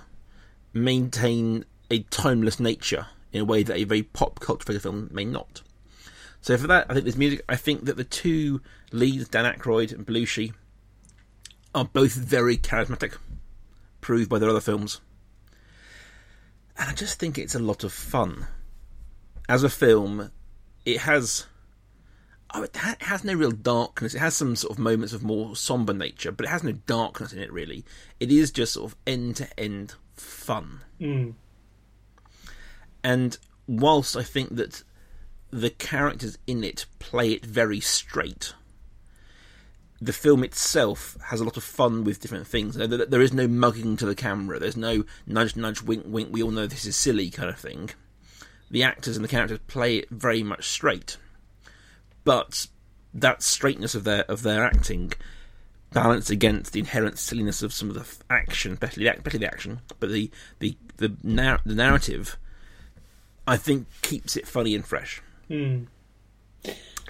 maintain 0.72 1.64
a 1.90 2.00
timeless 2.04 2.58
nature 2.58 3.06
in 3.32 3.42
a 3.42 3.44
way 3.44 3.62
that 3.62 3.76
a 3.76 3.84
very 3.84 4.02
pop 4.02 4.40
culture 4.40 4.78
film 4.78 5.08
may 5.12 5.24
not. 5.24 5.62
So 6.40 6.56
for 6.56 6.66
that, 6.66 6.86
I 6.88 6.94
think 6.94 7.04
there's 7.04 7.16
music. 7.16 7.44
I 7.48 7.56
think 7.56 7.84
that 7.84 7.96
the 7.96 8.04
two 8.04 8.60
leads, 8.90 9.28
Dan 9.28 9.44
Aykroyd 9.44 9.92
and 9.92 10.06
Belushi, 10.06 10.52
are 11.74 11.84
both 11.84 12.12
very 12.12 12.56
charismatic, 12.56 13.16
proved 14.02 14.28
by 14.28 14.38
their 14.38 14.50
other 14.50 14.60
films. 14.60 15.00
And 16.76 16.90
I 16.90 16.92
just 16.92 17.18
think 17.18 17.38
it's 17.38 17.54
a 17.54 17.58
lot 17.58 17.84
of 17.84 17.92
fun. 17.92 18.46
As 19.48 19.64
a 19.64 19.70
film, 19.70 20.30
it 20.84 20.98
has. 20.98 21.46
Oh, 22.54 22.64
it 22.64 22.76
has 22.76 23.24
no 23.24 23.32
real 23.32 23.50
darkness. 23.50 24.14
It 24.14 24.18
has 24.18 24.34
some 24.34 24.56
sort 24.56 24.72
of 24.72 24.78
moments 24.78 25.14
of 25.14 25.22
more 25.22 25.56
somber 25.56 25.94
nature, 25.94 26.30
but 26.30 26.44
it 26.44 26.50
has 26.50 26.62
no 26.62 26.72
darkness 26.72 27.32
in 27.32 27.38
it 27.38 27.50
really. 27.50 27.82
It 28.20 28.30
is 28.30 28.50
just 28.50 28.74
sort 28.74 28.92
of 28.92 28.98
end 29.06 29.36
to 29.36 29.58
end 29.58 29.94
fun. 30.12 30.80
Mm. 31.00 31.34
And 33.02 33.38
whilst 33.66 34.16
I 34.16 34.22
think 34.22 34.56
that 34.56 34.82
the 35.50 35.70
characters 35.70 36.36
in 36.46 36.62
it 36.62 36.84
play 36.98 37.32
it 37.32 37.46
very 37.46 37.80
straight, 37.80 38.52
the 40.02 40.12
film 40.12 40.42
itself 40.42 41.16
has 41.26 41.40
a 41.40 41.44
lot 41.44 41.56
of 41.56 41.62
fun 41.62 42.02
with 42.02 42.18
different 42.18 42.46
things. 42.48 42.74
There- 42.74 43.20
is 43.22 43.32
no 43.32 43.46
mugging 43.46 43.96
to 43.98 44.06
the 44.06 44.16
camera. 44.16 44.58
There's 44.58 44.76
no 44.76 45.04
nudge, 45.28 45.54
nudge, 45.54 45.80
wink, 45.80 46.02
wink. 46.06 46.30
We 46.32 46.42
all 46.42 46.50
know 46.50 46.66
this 46.66 46.84
is 46.84 46.96
silly 46.96 47.30
kind 47.30 47.48
of 47.48 47.56
thing. 47.56 47.90
The 48.68 48.82
actors 48.82 49.16
and 49.16 49.24
the 49.24 49.28
characters 49.28 49.60
play 49.68 49.98
it 49.98 50.10
very 50.10 50.42
much 50.42 50.68
straight, 50.68 51.18
but 52.24 52.66
that 53.14 53.42
straightness 53.44 53.94
of 53.94 54.02
their 54.02 54.22
of 54.24 54.42
their 54.42 54.64
acting 54.64 55.12
balanced 55.92 56.30
against 56.30 56.72
the 56.72 56.80
inherent 56.80 57.18
silliness 57.18 57.62
of 57.62 57.72
some 57.72 57.88
of 57.88 57.94
the 57.94 58.24
action, 58.34 58.72
especially 58.72 59.04
the, 59.04 59.14
especially 59.14 59.40
the 59.40 59.46
action, 59.46 59.80
but 60.00 60.10
the 60.10 60.30
the 60.58 60.76
the, 60.96 61.14
the 61.64 61.74
narrative, 61.74 62.36
I 63.46 63.56
think 63.56 63.86
keeps 64.00 64.36
it 64.36 64.48
funny 64.48 64.74
and 64.74 64.84
fresh. 64.84 65.22
Mm. 65.48 65.86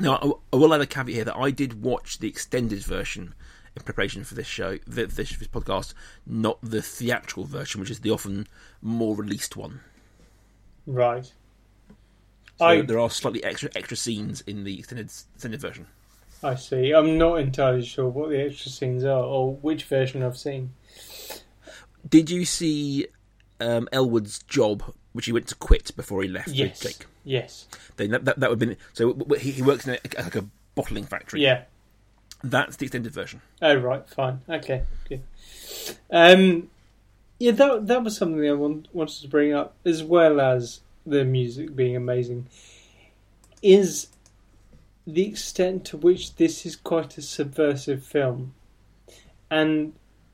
Now, 0.01 0.41
I, 0.53 0.57
will 0.57 0.75
add 0.75 0.81
a 0.81 0.87
caveat 0.87 1.15
here 1.15 1.25
that 1.25 1.37
I 1.37 1.51
did 1.51 1.83
watch 1.83 2.19
the 2.19 2.29
extended 2.29 2.81
version 2.81 3.35
in 3.77 3.83
preparation 3.83 4.25
for 4.25 4.35
this 4.35 4.47
show, 4.47 4.79
this, 4.87 5.15
this 5.15 5.33
podcast, 5.49 5.95
not 6.27 6.59
the 6.63 6.83
theatrical 6.83 7.45
version, 7.45 7.81
which 7.81 7.91
is 7.91 8.01
the 8.01 8.11
often 8.11 8.47
more 8.81 9.15
released 9.15 9.57
one. 9.57 9.81
Right. 10.87 11.33
So 12.59 12.67
I 12.67 12.83
there 12.83 12.99
are 12.99 13.11
slightly 13.11 13.43
extra 13.45 13.71
extra 13.75 13.97
scenes 13.97 14.41
in 14.43 14.65
the 14.65 14.79
extended 14.79 15.07
extended 15.07 15.61
version. 15.61 15.87
I 16.43 16.57
see. 16.57 16.93
I'm 16.93 17.19
not 17.19 17.37
entirely 17.37 17.85
sure 17.85 18.09
what 18.09 18.31
the 18.31 18.45
extra 18.45 18.71
scenes 18.71 19.05
are 19.05 19.23
or 19.23 19.55
which 19.55 19.85
version 19.85 20.23
I've 20.23 20.37
seen. 20.37 20.73
Did 22.09 22.31
you 22.31 22.45
see 22.45 23.07
um, 23.61 23.89
Elwood's 23.93 24.43
job, 24.43 24.95
which 25.13 25.27
he 25.27 25.33
went 25.33 25.49
to 25.49 25.55
quit 25.55 25.95
before 25.97 26.23
he 26.23 26.29
left 26.29 26.49
Yes. 26.49 26.81
Jake? 26.81 27.07
Yes. 27.25 27.67
Then 27.97 28.11
that, 28.11 28.25
that, 28.25 28.41
that 28.41 28.51
would 28.51 28.61
have 28.61 28.69
been 28.69 28.77
so. 28.93 29.17
He, 29.39 29.53
he 29.53 29.63
works 29.63 29.87
in 29.87 29.95
a, 29.95 29.99
like 30.23 30.37
a 30.37 30.45
bottling 30.75 31.05
factory. 31.05 31.43
Yeah. 31.43 31.63
that's 32.43 32.77
the 32.77 32.87
extended 32.87 33.13
version. 33.13 33.41
Oh 33.61 33.75
right, 33.77 34.07
fine, 34.09 34.41
okay, 34.49 34.83
good. 35.09 35.23
Um, 36.11 36.71
yeah, 37.39 37.53
that 37.53 37.87
that 37.87 38.03
was 38.05 38.17
something 38.17 38.49
I 38.49 38.53
want, 38.53 38.89
wanted 38.93 39.21
to 39.23 39.29
bring 39.29 39.53
up, 39.53 39.75
as 39.85 40.03
well 40.03 40.41
as 40.41 40.81
the 41.07 41.25
music 41.25 41.75
being 41.77 41.95
amazing. 41.97 42.47
Is 43.63 44.09
the 45.07 45.27
extent 45.27 45.85
to 45.87 45.97
which 45.97 46.37
this 46.37 46.65
is 46.67 46.75
quite 46.77 47.19
a 47.19 47.23
subversive 47.23 48.03
film, 48.05 48.55
and 49.51 49.93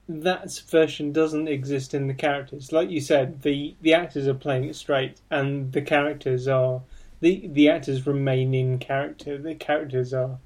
that 0.08 0.50
subversion 0.50 1.12
doesn't 1.12 1.48
exist 1.48 1.92
in 1.92 2.06
the 2.06 2.14
characters. 2.14 2.72
Like 2.72 2.90
you 2.90 3.00
said, 3.00 3.42
the 3.42 3.76
the 3.80 3.94
actors 3.94 4.26
are 4.26 4.34
playing 4.34 4.64
it 4.64 4.76
straight, 4.76 5.20
and 5.30 5.72
the 5.72 5.82
characters 5.82 6.48
are 6.48 6.82
the 7.20 7.46
the 7.48 7.68
actors 7.68 8.06
remain 8.06 8.54
in 8.54 8.78
character. 8.78 9.38
The 9.38 9.54
characters 9.54 10.14
are 10.14 10.38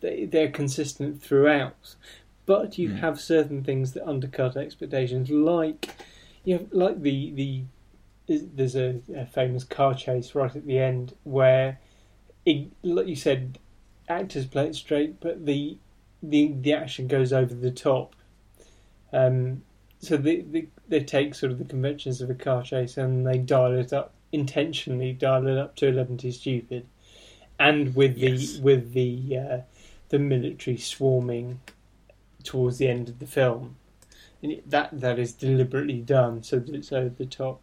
they, 0.00 0.24
they're 0.26 0.50
consistent 0.50 1.22
throughout. 1.22 1.96
But 2.46 2.78
you 2.78 2.90
hmm. 2.90 2.96
have 2.96 3.20
certain 3.20 3.62
things 3.62 3.92
that 3.92 4.08
undercut 4.08 4.56
expectations, 4.56 5.30
like 5.30 5.90
you 6.44 6.56
know, 6.56 6.66
like 6.72 7.02
the 7.02 7.32
the 7.32 7.64
there's 8.28 8.76
a, 8.76 9.00
a 9.14 9.26
famous 9.26 9.64
car 9.64 9.94
chase 9.94 10.34
right 10.34 10.54
at 10.54 10.66
the 10.66 10.78
end 10.78 11.14
where, 11.24 11.80
it, 12.44 12.68
like 12.82 13.06
you 13.06 13.16
said, 13.16 13.58
actors 14.06 14.44
play 14.44 14.66
it 14.66 14.74
straight, 14.74 15.18
but 15.18 15.46
the 15.46 15.78
the 16.22 16.54
the 16.60 16.72
action 16.72 17.06
goes 17.06 17.32
over 17.32 17.54
the 17.54 17.70
top. 17.70 18.14
Um, 19.12 19.62
so 20.00 20.16
they, 20.16 20.40
they 20.40 20.68
they 20.88 21.00
take 21.00 21.34
sort 21.34 21.52
of 21.52 21.58
the 21.58 21.64
conventions 21.64 22.20
of 22.20 22.30
a 22.30 22.34
car 22.34 22.62
chase 22.62 22.96
and 22.96 23.26
they 23.26 23.38
dial 23.38 23.74
it 23.74 23.92
up 23.92 24.12
intentionally, 24.32 25.12
dial 25.12 25.46
it 25.46 25.58
up 25.58 25.76
to 25.76 25.88
eleven 25.88 26.16
to 26.18 26.32
stupid, 26.32 26.86
and 27.58 27.94
with 27.94 28.16
the 28.16 28.60
with 28.62 28.92
the 28.92 29.38
uh, 29.38 29.58
the 30.08 30.18
military 30.18 30.76
swarming 30.76 31.60
towards 32.42 32.78
the 32.78 32.88
end 32.88 33.08
of 33.08 33.18
the 33.18 33.26
film. 33.26 33.76
And 34.42 34.62
that 34.66 35.00
that 35.00 35.18
is 35.18 35.32
deliberately 35.32 36.00
done 36.00 36.42
so 36.42 36.58
that 36.58 36.74
it's 36.74 36.92
over 36.92 37.08
the 37.08 37.26
top. 37.26 37.60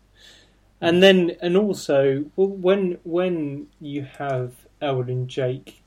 And 0.82 1.02
then 1.02 1.38
and 1.42 1.56
also 1.56 2.26
well, 2.36 2.50
when 2.50 2.98
when 3.04 3.68
you 3.80 4.04
have 4.04 4.54
Elwood 4.82 5.08
and 5.08 5.28
Jake, 5.28 5.82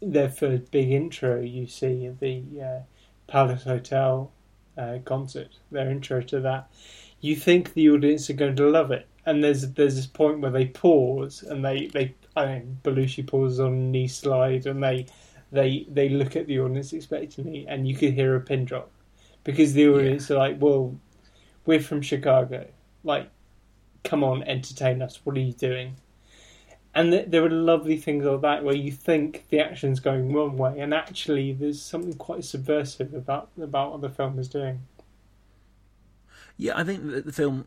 their 0.00 0.28
first 0.28 0.70
big 0.70 0.90
intro 0.90 1.40
you 1.40 1.66
see 1.66 2.06
at 2.06 2.20
the 2.20 2.42
uh, 2.62 2.80
Palace 3.26 3.64
Hotel 3.64 4.32
uh, 4.76 4.98
concert, 5.04 5.58
their 5.70 5.90
intro 5.90 6.22
to 6.22 6.40
that, 6.40 6.70
you 7.20 7.36
think 7.36 7.74
the 7.74 7.90
audience 7.90 8.30
are 8.30 8.34
going 8.34 8.56
to 8.56 8.68
love 8.68 8.90
it. 8.90 9.06
And 9.26 9.44
there's 9.44 9.72
there's 9.72 9.96
this 9.96 10.06
point 10.06 10.40
where 10.40 10.50
they 10.50 10.66
pause 10.66 11.42
and 11.42 11.64
they 11.64 11.86
they 11.88 12.14
I 12.34 12.46
mean 12.46 12.78
Belushi 12.82 13.26
pauses 13.26 13.60
on 13.60 13.72
a 13.72 13.76
knee 13.76 14.08
slide 14.08 14.66
and 14.66 14.82
they 14.82 15.06
they 15.52 15.86
they 15.90 16.08
look 16.08 16.36
at 16.36 16.46
the 16.46 16.60
audience 16.60 16.92
expectantly 16.92 17.66
and 17.68 17.86
you 17.86 17.94
could 17.94 18.14
hear 18.14 18.34
a 18.34 18.40
pin 18.40 18.64
drop 18.64 18.90
because 19.44 19.74
the 19.74 19.88
audience 19.88 20.30
are 20.30 20.38
like, 20.38 20.56
well, 20.60 20.98
we're 21.66 21.80
from 21.80 22.02
Chicago, 22.02 22.66
like, 23.04 23.30
come 24.04 24.24
on, 24.24 24.42
entertain 24.44 25.02
us. 25.02 25.20
What 25.24 25.36
are 25.36 25.40
you 25.40 25.52
doing? 25.52 25.96
And 26.94 27.12
th- 27.12 27.26
there 27.28 27.44
are 27.44 27.50
lovely 27.50 27.96
things 27.96 28.24
like 28.24 28.40
that 28.40 28.64
where 28.64 28.74
you 28.74 28.90
think 28.90 29.46
the 29.50 29.60
action's 29.60 30.00
going 30.00 30.32
one 30.32 30.56
way, 30.56 30.80
and 30.80 30.92
actually 30.92 31.52
there's 31.52 31.80
something 31.80 32.14
quite 32.14 32.44
subversive 32.44 33.14
about 33.14 33.50
about 33.60 33.92
what 33.92 34.00
the 34.00 34.10
film 34.10 34.38
is 34.38 34.48
doing. 34.48 34.80
Yeah, 36.56 36.76
I 36.76 36.84
think 36.84 37.10
that 37.10 37.26
the 37.26 37.32
film. 37.32 37.66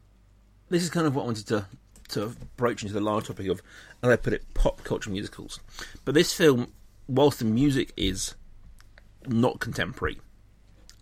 This 0.70 0.84
is 0.84 0.90
kind 0.90 1.06
of 1.06 1.16
what 1.16 1.24
I 1.24 1.26
wanted 1.26 1.48
to 1.48 1.66
to 2.10 2.36
broach 2.58 2.84
into 2.84 2.94
the 2.94 3.02
large 3.02 3.28
topic 3.28 3.48
of, 3.48 3.62
and 4.02 4.12
I 4.12 4.16
put 4.18 4.34
it, 4.34 4.54
pop 4.54 4.84
culture 4.84 5.10
musicals. 5.10 5.60
But 6.06 6.16
this 6.16 6.34
film, 6.34 6.74
whilst 7.08 7.40
the 7.40 7.46
music 7.46 7.94
is 7.96 8.36
not 9.26 9.60
contemporary, 9.60 10.20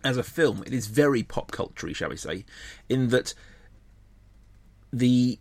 as 0.04 0.16
a 0.16 0.22
film, 0.22 0.62
it 0.66 0.72
is 0.72 0.86
very 0.86 1.22
pop 1.22 1.50
culture 1.50 1.92
shall 1.92 2.10
we 2.10 2.16
say, 2.16 2.44
in 2.88 3.08
that 3.08 3.34
the 4.92 5.38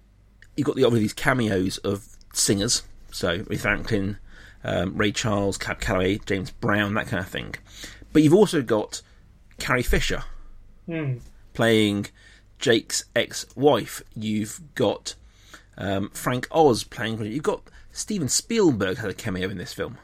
you've 0.55 0.65
got 0.65 0.75
the 0.75 0.83
obviously 0.83 1.03
these 1.03 1.13
cameos 1.13 1.77
of 1.79 2.17
singers, 2.33 2.83
so 3.11 3.39
Aretha 3.39 3.59
Franklin, 3.59 4.17
um, 4.63 4.95
Ray 4.97 5.11
Charles, 5.11 5.57
Cab 5.57 5.79
Calloway, 5.79 6.17
James 6.25 6.51
Brown, 6.51 6.93
that 6.95 7.07
kind 7.07 7.21
of 7.23 7.29
thing. 7.29 7.55
But 8.13 8.23
you've 8.23 8.33
also 8.33 8.61
got 8.61 9.01
Carrie 9.59 9.83
Fisher 9.83 10.23
Hmm. 10.88 11.17
playing 11.53 12.07
Jake's 12.59 13.05
ex-wife. 13.15 14.01
You've 14.15 14.59
got 14.75 15.15
um, 15.77 16.09
Frank 16.13 16.47
Oz 16.51 16.83
playing. 16.83 17.23
You've 17.23 17.43
got 17.43 17.61
Steven 17.91 18.27
Spielberg 18.29 18.97
had 18.97 19.09
a 19.09 19.13
cameo 19.13 19.50
in 19.50 19.57
this 19.57 19.73
film. 19.73 19.97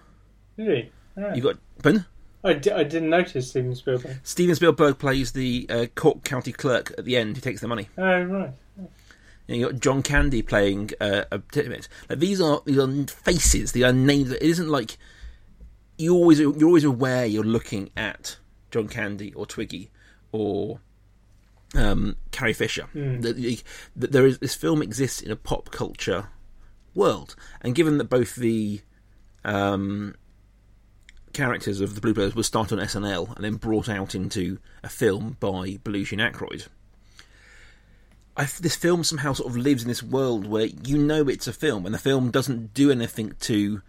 Really? 0.58 0.92
Alright. 1.18 1.36
You've 1.36 1.46
got 1.46 1.58
pardon? 1.82 2.06
I, 2.44 2.52
I 2.52 2.84
didn't 2.84 3.10
notice 3.10 3.50
Steven 3.50 3.76
Spielberg. 3.76 4.20
Steven 4.24 4.56
Spielberg 4.56 4.98
plays 5.00 5.32
the 5.34 5.66
uh, 5.70 5.86
Cook 5.96 6.24
County 6.24 6.52
clerk 6.52 6.94
at 6.98 7.06
the 7.06 7.18
end 7.18 7.36
who 7.36 7.42
takes 7.42 7.62
the 7.62 7.68
money. 7.68 7.90
Oh 7.98 8.22
right. 8.24 8.52
And 9.48 9.58
you 9.58 9.70
got 9.72 9.80
John 9.80 10.04
Candy 10.04 10.42
playing 10.42 10.92
uh, 11.00 11.24
a 11.32 11.40
bit. 11.40 11.88
Like 12.10 12.20
these 12.20 12.42
are 12.42 12.62
these 12.66 12.78
are 12.78 13.08
faces. 13.08 13.72
These 13.72 13.84
are 13.84 13.94
names. 13.94 14.32
It 14.32 14.42
isn't 14.42 14.70
like 14.70 14.98
you 15.98 16.14
always 16.14 16.40
you're 16.40 16.66
always 16.66 16.84
aware 16.84 17.26
you're 17.26 17.44
looking 17.44 17.90
at 17.96 18.38
John 18.72 18.88
Candy 18.88 19.34
or 19.34 19.46
Twiggy 19.46 19.90
or 20.32 20.80
um, 21.76 22.16
Carrie 22.32 22.54
Fisher. 22.54 22.88
That, 23.22 23.62
that 23.96 24.12
there 24.12 24.26
is 24.26 24.40
this 24.40 24.56
film 24.56 24.82
exists 24.82 25.22
in 25.22 25.32
a 25.32 25.36
pop 25.36 25.72
culture 25.72 26.30
world, 26.94 27.36
and 27.62 27.76
given 27.76 27.98
that 28.00 28.06
both 28.06 28.36
the 28.36 28.82
um, 29.46 30.16
characters 31.34 31.82
of 31.82 31.96
the 31.96 32.02
Blue 32.02 32.14
Brothers 32.14 32.36
were 32.36 32.44
started 32.44 32.80
on 32.80 32.86
SNL 32.86 33.36
and 33.36 33.46
then 33.46 33.56
brought 33.56 33.88
out 33.88 34.16
into 34.16 34.60
a 34.84 34.90
film 34.90 35.38
by 35.40 35.78
Belushi 35.84 36.14
and 36.14 36.22
Aykroyd. 36.22 36.68
I, 38.38 38.46
this 38.46 38.76
film 38.76 39.04
somehow 39.04 39.34
sort 39.34 39.50
of 39.50 39.58
lives 39.58 39.82
in 39.82 39.88
this 39.88 40.04
world 40.04 40.46
where 40.46 40.66
you 40.66 40.98
know 40.98 41.28
it's 41.28 41.48
a 41.48 41.54
film, 41.54 41.86
and 41.86 41.94
the 41.94 42.00
film 42.00 42.30
doesn't 42.32 42.74
do 42.74 42.92
anything 42.92 43.34
to 43.42 43.82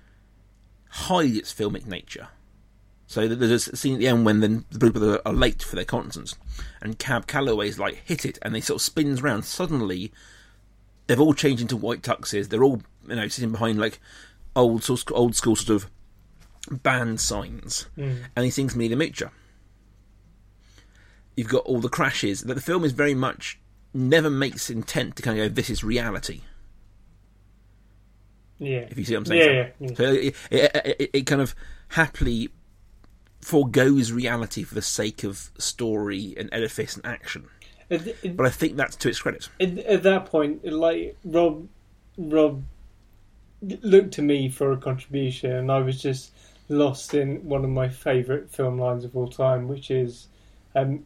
hide 0.90 1.35
its 1.37 1.52
filmic 1.52 1.87
nature. 1.87 2.28
So 3.07 3.28
there's 3.28 3.69
a 3.69 3.76
scene 3.76 3.95
at 3.95 4.00
the 4.00 4.09
end 4.09 4.25
when 4.26 4.40
then 4.40 4.64
the 4.71 4.78
Blue 4.78 4.90
Brothers 4.90 5.21
are 5.25 5.33
late 5.33 5.62
for 5.62 5.76
their 5.76 5.85
concerts, 5.85 6.35
and 6.81 6.99
Cab 6.99 7.26
Calloway's 7.26 7.78
like 7.78 8.02
hit 8.07 8.25
it, 8.25 8.38
and 8.43 8.55
they 8.55 8.61
sort 8.61 8.76
of 8.81 8.83
spins 8.83 9.21
around. 9.21 9.45
Suddenly, 9.45 10.12
they've 11.07 11.21
all 11.21 11.35
changed 11.35 11.62
into 11.62 11.76
white 11.76 12.02
tuxes. 12.02 12.49
They're 12.49 12.64
all 12.64 12.83
you 13.07 13.17
know, 13.17 13.28
sitting 13.28 13.52
behind 13.52 13.78
like 13.78 14.00
old 14.57 14.83
school, 14.83 14.99
old 15.12 15.37
school 15.37 15.57
sort 15.57 15.83
of 15.83 15.90
band 16.83 17.21
signs, 17.21 17.87
Mm. 17.97 18.25
and 18.37 18.45
he 18.45 18.50
sings 18.50 18.75
"Minnie 18.75 18.95
the 18.95 19.05
Moocher." 19.05 19.31
You've 21.37 21.49
got 21.49 21.64
all 21.64 21.81
the 21.81 21.88
crashes. 21.88 22.43
That 22.43 22.55
the 22.55 22.61
film 22.61 22.85
is 22.85 22.93
very 22.93 23.14
much 23.14 23.59
never 23.95 24.30
makes 24.30 24.71
intent 24.71 25.16
to 25.16 25.23
kind 25.23 25.38
of 25.38 25.49
go, 25.49 25.54
"This 25.54 25.71
is 25.71 25.83
reality." 25.85 26.42
Yeah. 28.59 28.87
If 28.90 28.99
you 28.99 29.04
see 29.04 29.14
what 29.14 29.21
I'm 29.21 29.26
saying. 29.26 29.40
Yeah, 29.40 29.47
Sam. 29.47 29.73
yeah, 29.78 29.88
yeah. 29.88 29.97
So 29.97 30.04
it, 30.12 30.35
it, 30.50 30.97
it, 31.00 31.11
it 31.14 31.26
kind 31.26 31.40
of 31.40 31.54
happily 31.88 32.50
foregoes 33.40 34.12
reality 34.12 34.62
for 34.64 34.75
the 34.75 34.83
sake 34.83 35.25
of 35.25 35.50
story 35.59 36.35
and 36.37 36.49
edifice 36.52 36.97
and 36.97 37.07
action. 37.07 37.49
But 37.88 38.47
I 38.47 38.50
think 38.50 38.76
that's 38.76 38.97
to 38.97 39.09
its 39.09 39.21
credit. 39.21 39.49
at, 39.61 39.78
at 39.78 40.02
that 40.02 40.26
point, 40.26 40.64
like 40.64 41.16
Rob, 41.25 41.66
Rob 42.18 42.62
looked 43.62 44.12
to 44.14 44.23
me 44.23 44.50
for 44.50 44.73
a 44.73 44.76
contribution, 44.76 45.52
and 45.52 45.73
I 45.73 45.78
was 45.78 46.00
just 46.00 46.33
lost 46.68 47.14
in 47.14 47.45
one 47.45 47.64
of 47.64 47.71
my 47.71 47.88
favourite 47.88 48.50
film 48.50 48.78
lines 48.78 49.04
of 49.04 49.16
all 49.16 49.28
time, 49.28 49.68
which 49.68 49.90
is, 49.90 50.28
um, 50.75 51.04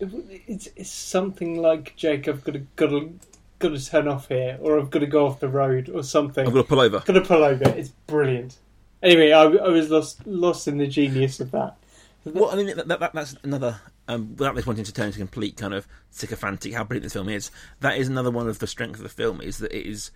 it's, 0.00 0.68
it's 0.76 0.90
something 0.90 1.60
like 1.60 1.96
Jake, 1.96 2.28
I've 2.28 2.44
got 2.44 2.52
to 2.52 2.60
got 2.76 2.88
to 2.88 3.18
got 3.58 3.70
to 3.70 3.84
turn 3.84 4.08
off 4.08 4.28
here, 4.28 4.58
or 4.60 4.78
I've 4.78 4.90
got 4.90 5.00
to 5.00 5.06
go 5.06 5.26
off 5.26 5.40
the 5.40 5.48
road, 5.48 5.88
or 5.88 6.02
something. 6.02 6.46
I've 6.46 6.52
got 6.52 6.62
to 6.62 6.68
pull 6.68 6.80
over. 6.80 7.00
Got 7.00 7.12
to 7.12 7.20
pull 7.20 7.44
over. 7.44 7.68
It's 7.70 7.90
brilliant. 8.06 8.56
Anyway, 9.02 9.32
I, 9.32 9.42
I 9.42 9.68
was 9.68 9.90
lost 9.90 10.26
lost 10.26 10.68
in 10.68 10.78
the 10.78 10.86
genius 10.86 11.40
of 11.40 11.50
that. 11.52 11.76
Well, 12.24 12.50
I 12.50 12.56
mean, 12.56 12.76
that, 12.76 12.88
that, 12.88 13.12
that's 13.12 13.36
another. 13.42 13.80
Um, 14.10 14.36
without 14.36 14.54
this 14.54 14.66
wanting 14.66 14.84
to 14.84 14.92
turn 14.92 15.08
into 15.08 15.18
complete 15.18 15.58
kind 15.58 15.74
of 15.74 15.86
sycophantic, 16.10 16.72
how 16.72 16.82
brilliant 16.82 17.02
this 17.02 17.12
film 17.12 17.28
is. 17.28 17.50
That 17.80 17.98
is 17.98 18.08
another 18.08 18.30
one 18.30 18.48
of 18.48 18.58
the 18.58 18.66
strengths 18.66 19.00
of 19.00 19.02
the 19.02 19.10
film 19.10 19.42
is 19.42 19.58
that 19.58 19.70
it 19.70 19.86
is 19.86 20.10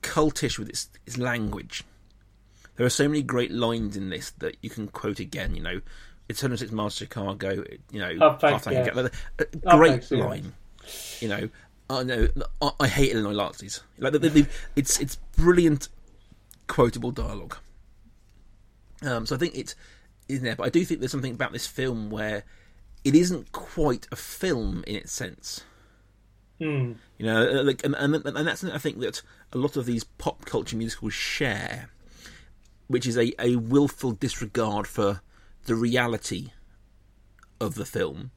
cultish 0.00 0.58
with 0.58 0.70
its, 0.70 0.88
its 1.06 1.18
language. 1.18 1.84
There 2.76 2.86
are 2.86 2.90
so 2.90 3.08
many 3.08 3.22
great 3.22 3.50
lines 3.50 3.98
in 3.98 4.08
this 4.08 4.30
that 4.38 4.56
you 4.62 4.70
can 4.70 4.88
quote 4.88 5.20
again. 5.20 5.54
You 5.54 5.62
know, 5.62 5.80
it's 6.28 6.42
106 6.42 6.72
miles 6.72 6.96
to 6.96 7.04
Chicago. 7.04 7.64
You 7.90 8.00
know, 8.00 8.18
Half 8.18 8.40
Baked, 8.40 8.64
Tank 8.64 8.94
yeah. 8.94 9.08
A 9.38 9.70
Half 9.70 9.76
great 9.76 10.10
line. 10.10 10.52
You 11.20 11.28
know, 11.28 11.48
I 11.90 12.02
know. 12.02 12.28
I, 12.60 12.70
I 12.80 12.88
hate 12.88 13.12
Illinois 13.12 13.34
Nazis. 13.34 13.80
Like, 13.98 14.12
they, 14.14 14.28
they, 14.28 14.46
it's 14.76 15.00
it's 15.00 15.16
brilliant, 15.36 15.88
quotable 16.66 17.10
dialogue. 17.10 17.56
Um, 19.02 19.26
so 19.26 19.34
I 19.34 19.38
think 19.38 19.56
it's 19.56 19.74
in 20.28 20.42
there, 20.42 20.56
but 20.56 20.66
I 20.66 20.70
do 20.70 20.84
think 20.84 21.00
there's 21.00 21.10
something 21.10 21.34
about 21.34 21.52
this 21.52 21.66
film 21.66 22.10
where 22.10 22.44
it 23.04 23.14
isn't 23.14 23.52
quite 23.52 24.06
a 24.12 24.16
film 24.16 24.84
in 24.86 24.96
its 24.96 25.12
sense. 25.12 25.64
Hmm. 26.58 26.92
You 27.18 27.26
know, 27.26 27.60
uh, 27.60 27.64
like, 27.64 27.84
and, 27.84 27.94
and, 27.96 28.14
and 28.14 28.46
that's 28.46 28.60
something 28.60 28.74
I 28.74 28.78
think 28.78 29.00
that 29.00 29.22
a 29.52 29.58
lot 29.58 29.76
of 29.76 29.86
these 29.86 30.04
pop 30.04 30.44
culture 30.44 30.76
musicals 30.76 31.14
share, 31.14 31.90
which 32.86 33.06
is 33.06 33.18
a, 33.18 33.32
a 33.42 33.56
willful 33.56 34.12
disregard 34.12 34.86
for 34.86 35.20
the 35.64 35.74
reality 35.74 36.50
of 37.60 37.74
the 37.74 37.84
film 37.84 38.30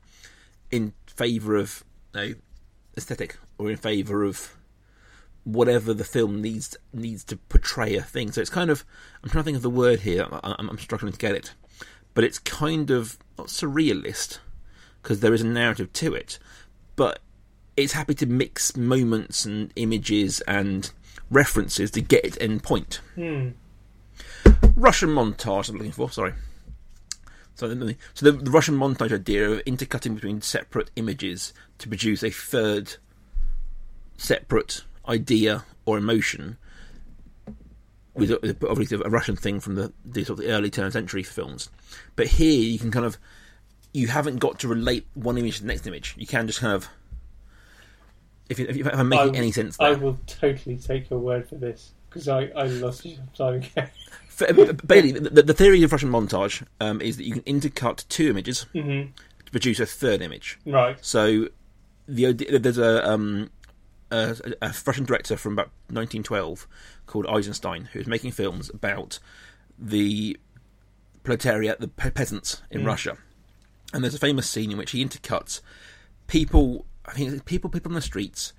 in 0.72 0.94
favour 1.08 1.55
of 1.55 1.84
you 2.13 2.20
know, 2.22 2.34
aesthetic 2.98 3.38
or 3.58 3.70
in 3.72 3.77
favour 3.77 4.24
of 4.24 4.55
whatever 5.44 5.94
the 5.94 6.03
film 6.03 6.41
needs 6.41 6.75
needs 6.94 7.24
to 7.24 7.38
portray 7.38 7.96
a 7.96 8.01
thing. 8.01 8.31
So 8.31 8.42
it's 8.42 8.50
kind 8.50 8.70
of 8.70 8.83
I'm 9.24 9.29
trying 9.29 9.44
to 9.44 9.46
think 9.46 9.57
of 9.57 9.64
the 9.64 9.70
word 9.70 10.01
here. 10.01 10.27
I- 10.31 10.55
I'm, 10.59 10.70
I'm 10.70 10.77
struggling 10.79 11.14
to 11.14 11.20
get 11.20 11.35
it, 11.35 11.53
but 12.14 12.24
it's 12.24 12.40
kind 12.40 12.90
of 12.92 13.18
not 13.38 13.48
surrealist 13.48 14.40
because 15.01 15.20
there 15.20 15.33
is 15.33 15.42
a 15.42 15.48
narrative 15.48 15.94
to 15.94 16.14
it, 16.14 16.40
but 16.96 17.20
it's 17.77 17.94
happy 17.94 18.14
to 18.16 18.25
mix 18.25 18.75
moments 18.77 19.46
and 19.46 19.72
images 19.75 20.42
and 20.42 20.92
references 21.29 21.92
to 21.92 22.01
get 22.01 22.24
its 22.25 22.38
end 22.40 22.64
point. 22.64 23.01
Hmm. 23.16 23.50
Russian 24.75 25.09
montage. 25.09 25.70
I'm 25.70 25.77
looking 25.77 25.92
for. 25.92 26.09
Sorry. 26.09 26.33
So, 27.55 27.68
the, 27.68 27.96
so 28.13 28.31
the, 28.31 28.37
the 28.37 28.51
Russian 28.51 28.77
montage 28.77 29.13
idea 29.13 29.50
of 29.50 29.59
intercutting 29.61 30.15
between 30.15 30.41
separate 30.41 30.91
images 30.96 31.53
to 31.77 31.87
produce 31.87 32.22
a 32.22 32.29
third 32.29 32.96
separate 34.18 34.83
idea 35.07 35.63
or 35.85 35.98
emotion 35.98 36.57
was 38.13 38.31
obviously 38.31 39.00
a 39.03 39.09
Russian 39.09 39.35
thing 39.35 39.59
from 39.59 39.75
the, 39.75 39.94
the 40.05 40.24
sort 40.24 40.39
of 40.39 40.46
the 40.46 40.51
early 40.51 40.70
turn 40.70 40.91
century 40.91 41.24
films. 41.24 41.70
But 42.15 42.27
here 42.27 42.61
you 42.61 42.79
can 42.79 42.91
kind 42.91 43.05
of 43.05 43.18
you 43.94 44.07
haven't 44.07 44.37
got 44.37 44.59
to 44.59 44.68
relate 44.68 45.07
one 45.13 45.37
image 45.37 45.57
to 45.57 45.61
the 45.61 45.68
next 45.68 45.87
image. 45.87 46.15
You 46.18 46.27
can 46.27 46.48
just 46.48 46.59
kind 46.59 46.74
of 46.74 46.89
if, 48.50 48.59
you, 48.59 48.68
if 48.68 48.87
I'm 48.94 49.09
making 49.09 49.35
I- 49.35 49.39
any 49.39 49.51
sense. 49.51 49.77
I 49.79 49.94
will 49.94 50.20
totally 50.27 50.77
take 50.77 51.09
your 51.09 51.20
word 51.20 51.48
for 51.48 51.55
this 51.55 51.91
because 52.16 52.28
I, 52.30 52.46
I 52.56 52.64
lost 52.68 53.06
you 53.06 53.16
some 53.18 53.28
time 53.36 53.54
ago. 53.62 53.90
F- 54.40 54.88
Bailey, 54.88 55.12
the, 55.12 55.44
the 55.44 55.54
theory 55.54 55.84
of 55.84 55.92
Russian 55.92 56.10
montage 56.12 56.66
um, 56.82 57.01
is 57.01 57.18
that 57.18 57.24
you 57.25 57.34
can 57.34 57.42
intercut 57.44 58.08
two 58.10 58.30
images 58.30 58.66
Mhm. 58.74 59.10
to 59.46 59.51
produce 59.51 59.80
a 59.80 59.86
third 59.86 60.22
image. 60.22 60.60
Right. 60.66 60.98
So 61.06 61.48
the 62.08 62.34
there's 62.34 62.78
a, 62.78 63.10
um, 63.10 63.50
a, 64.12 64.36
a 64.62 64.74
Russian 64.86 65.06
director 65.06 65.38
from 65.38 65.54
about 65.54 65.68
1912 65.90 66.68
called 67.06 67.25
Eisenstein 67.28 67.86
who 67.94 68.00
is 68.00 68.08
making 68.08 68.32
films 68.32 68.70
about 68.70 69.20
the 69.80 70.38
proletariat, 71.24 71.80
the 71.80 71.88
pe- 71.88 72.12
peasants 72.12 72.62
in 72.72 72.84
Russia. 72.86 73.18
And 73.94 74.04
there's 74.04 74.16
a 74.16 74.20
famous 74.20 74.50
scene 74.50 74.72
in 74.72 74.78
which 74.78 74.92
he 74.92 75.04
intercuts 75.06 75.62
people, 76.28 76.86
I 77.06 77.14
think 77.14 77.32
it's 77.32 77.42
people, 77.44 77.70
people 77.70 77.92
on 77.92 77.96
the 77.96 78.01
streets, 78.01 78.51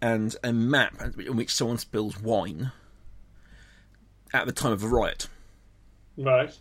and 0.00 0.36
a 0.44 0.52
map 0.52 1.00
in 1.18 1.36
which 1.36 1.52
someone 1.54 1.78
spills 1.78 2.20
wine 2.20 2.70
at 4.34 4.46
the 4.46 4.52
time 4.52 4.72
of 4.72 4.82
a 4.82 4.88
riot. 4.88 5.28
Right. 6.18 6.54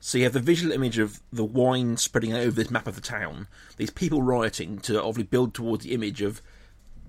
So 0.00 0.18
you 0.18 0.24
have 0.24 0.32
the 0.32 0.40
visual 0.40 0.72
image 0.72 0.98
of 0.98 1.20
the 1.32 1.44
wine 1.44 1.96
spreading 1.96 2.32
over 2.32 2.50
this 2.50 2.70
map 2.70 2.86
of 2.86 2.94
the 2.94 3.00
town, 3.00 3.48
these 3.76 3.90
people 3.90 4.22
rioting 4.22 4.78
to 4.80 4.98
obviously 4.98 5.24
build 5.24 5.54
towards 5.54 5.84
the 5.84 5.92
image 5.92 6.22
of 6.22 6.40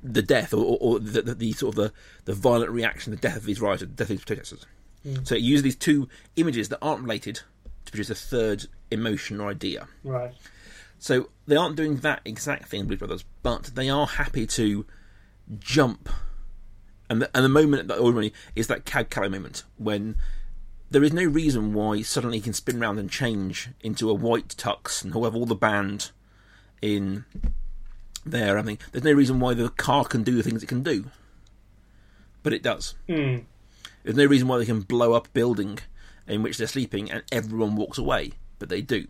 the 0.04 0.22
death 0.22 0.54
or, 0.54 0.64
or, 0.64 0.78
or 0.82 1.00
the, 1.00 1.22
the, 1.22 1.36
the 1.36 1.52
sort 1.54 1.74
of 1.74 1.76
the, 1.76 1.94
the 2.26 2.34
violent 2.34 2.72
reaction, 2.72 3.12
the 3.12 3.18
death 3.18 3.38
of 3.38 3.46
these 3.46 3.62
rioters, 3.62 3.88
the 3.88 3.96
death 3.96 4.10
of 4.10 4.18
these 4.18 4.26
protesters. 4.26 4.66
Mm. 5.06 5.26
So 5.26 5.36
it 5.36 5.42
uses 5.42 5.64
these 5.64 5.76
two 5.76 6.10
images 6.36 6.70
that 6.70 6.80
aren't 6.82 7.04
related 7.04 7.42
to 7.86 7.92
produce 7.92 8.10
a 8.10 8.16
third 8.16 8.66
emotion 8.90 9.40
or 9.40 9.50
idea. 9.50 9.88
Right. 10.04 10.34
So 11.00 11.30
they 11.48 11.56
aren't 11.56 11.78
doing 11.78 11.98
that 11.98 12.22
exact 12.26 12.70
thing 12.70 12.82
in 12.82 12.88
Blues 12.88 13.00
Brothers, 13.00 13.26
but 13.42 13.72
they 13.74 13.90
are 13.90 14.06
happy 14.06 14.46
to 14.48 14.86
jump. 15.60 16.10
And 17.12 17.24
the, 17.24 17.30
and 17.36 17.44
the 17.44 17.50
moment 17.50 17.90
that 17.90 17.98
already 17.98 18.32
is 18.56 18.68
that 18.68 18.86
Cab 18.86 19.10
Calloway 19.10 19.32
moment 19.32 19.66
when 19.78 20.16
there 20.90 21.04
is 21.04 21.12
no 21.12 21.26
reason 21.26 21.74
why 21.74 22.04
suddenly 22.04 22.38
he 22.38 22.42
can 22.42 22.54
spin 22.54 22.80
round 22.80 23.00
and 23.00 23.12
change 23.12 23.68
into 23.82 24.10
a 24.10 24.14
white 24.14 24.48
tux 24.48 25.04
and 25.04 25.14
have 25.14 25.36
all 25.36 25.46
the 25.46 25.54
band 25.54 26.12
in 26.82 27.26
there. 28.26 28.58
I 28.58 28.62
mean, 28.62 28.78
there's 28.94 29.04
no 29.04 29.12
reason 29.12 29.42
why 29.42 29.54
the 29.54 29.68
car 29.68 30.06
can 30.06 30.24
do 30.24 30.38
the 30.38 30.42
things 30.42 30.64
it 30.64 30.68
can 30.68 30.84
do, 30.84 31.12
but 32.44 32.54
it 32.54 32.64
does. 32.64 32.96
Hmm. 33.10 33.40
There's 34.04 34.16
no 34.16 34.26
reason 34.26 34.48
why 34.48 34.60
they 34.60 34.66
can 34.66 34.80
blow 34.80 35.12
up 35.12 35.28
a 35.28 35.32
building 35.32 35.80
in 36.28 36.42
which 36.42 36.58
they're 36.58 36.66
sleeping 36.66 37.12
and 37.12 37.24
everyone 37.30 37.76
walks 37.76 37.98
away, 37.98 38.32
but 38.58 38.70
they 38.70 38.80
do. 38.80 39.06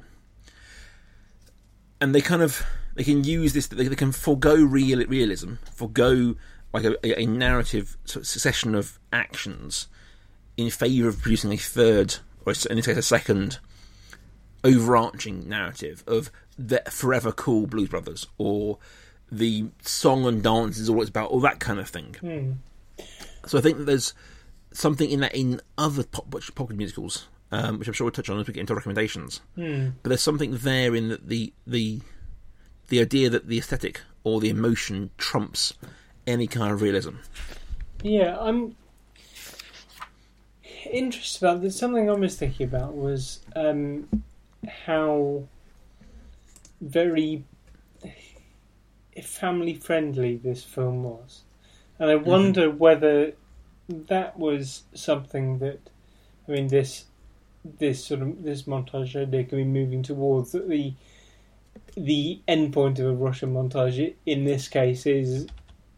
And 2.02 2.16
they 2.16 2.22
kind 2.22 2.42
of 2.42 2.66
they 2.96 3.04
can 3.04 3.24
use 3.24 3.54
this. 3.54 3.68
They, 3.68 3.88
they 3.88 3.96
can 3.96 4.12
forego 4.12 4.56
real 4.56 5.06
realism, 5.06 5.58
forego 5.72 6.36
like 6.74 6.86
a, 6.86 7.20
a 7.20 7.26
narrative 7.26 7.98
sort 8.06 8.24
of 8.24 8.28
succession 8.28 8.76
of 8.76 9.00
actions 9.12 9.88
in 10.58 10.70
favour 10.70 11.08
of 11.08 11.22
producing 11.22 11.52
a 11.52 11.58
third, 11.58 12.18
or 12.46 12.54
in 12.70 12.76
this 12.76 12.86
case, 12.86 12.98
a 12.98 13.02
second 13.02 13.60
overarching 14.64 15.48
narrative 15.50 16.04
of 16.08 16.32
the 16.58 16.82
forever 16.90 17.32
cool 17.32 17.66
Blues 17.66 17.90
Brothers 17.90 18.28
or 18.38 18.78
the 19.32 19.66
song 19.82 20.26
and 20.26 20.44
dance 20.44 20.78
is 20.78 20.90
all 20.90 21.02
it's 21.02 21.10
about, 21.10 21.32
all 21.32 21.40
that 21.40 21.60
kind 21.60 21.80
of 21.80 21.90
thing. 21.90 22.16
So 23.48 23.58
I 23.58 23.62
think 23.62 23.78
that 23.80 23.86
there's 23.86 24.14
something 24.74 25.10
in 25.10 25.22
that 25.22 25.34
in 25.34 25.62
other 25.78 26.04
pop, 26.04 26.34
pop 26.54 26.70
musicals, 26.70 27.28
um, 27.52 27.80
which 27.80 27.88
I'm 27.88 27.94
sure 27.94 28.06
we'll 28.06 28.12
touch 28.12 28.30
on 28.30 28.40
as 28.40 28.48
we 28.48 28.54
get 28.54 28.62
into 28.62 28.76
recommendations. 28.76 29.42
But 30.04 30.10
there's 30.10 30.22
something 30.22 30.58
there 30.58 30.94
in 30.96 31.10
that 31.10 31.28
the 31.28 31.54
the 31.66 32.02
the 32.90 33.00
idea 33.00 33.30
that 33.30 33.48
the 33.48 33.58
aesthetic 33.58 34.02
or 34.24 34.40
the 34.42 34.50
emotion 34.50 35.10
trumps 35.18 35.74
any 36.28 36.48
kind 36.48 36.72
of 36.72 36.82
realism. 36.82 37.16
Yeah, 38.04 38.38
I'm 38.40 38.76
interested 40.92 41.44
about 41.44 41.62
this. 41.62 41.78
Something 41.78 42.10
I 42.10 42.14
was 42.14 42.36
thinking 42.36 42.68
about 42.68 42.96
was 42.96 43.40
um, 43.56 44.08
how 44.86 45.44
very 46.80 47.44
family 49.22 49.76
friendly 49.76 50.38
this 50.38 50.64
film 50.64 51.04
was, 51.04 51.42
and 52.00 52.10
I 52.10 52.16
wonder 52.16 52.70
whether 52.70 53.34
that 53.88 54.38
was 54.40 54.84
something 54.94 55.60
that 55.60 55.80
I 56.48 56.52
mean 56.52 56.68
this 56.68 57.06
this 57.64 58.06
sort 58.06 58.22
of 58.22 58.44
this 58.44 58.64
montage 58.64 59.16
idea 59.16 59.44
can 59.44 59.58
be 59.58 59.64
moving 59.64 60.02
towards 60.02 60.52
that 60.54 60.68
the 60.68 60.94
the 61.96 62.40
end 62.48 62.74
point 62.74 63.00
of 63.00 63.06
a 63.06 63.14
Russian 63.14 63.54
montage 63.54 64.14
in 64.26 64.46
this 64.46 64.68
case 64.68 65.06
is 65.06 65.48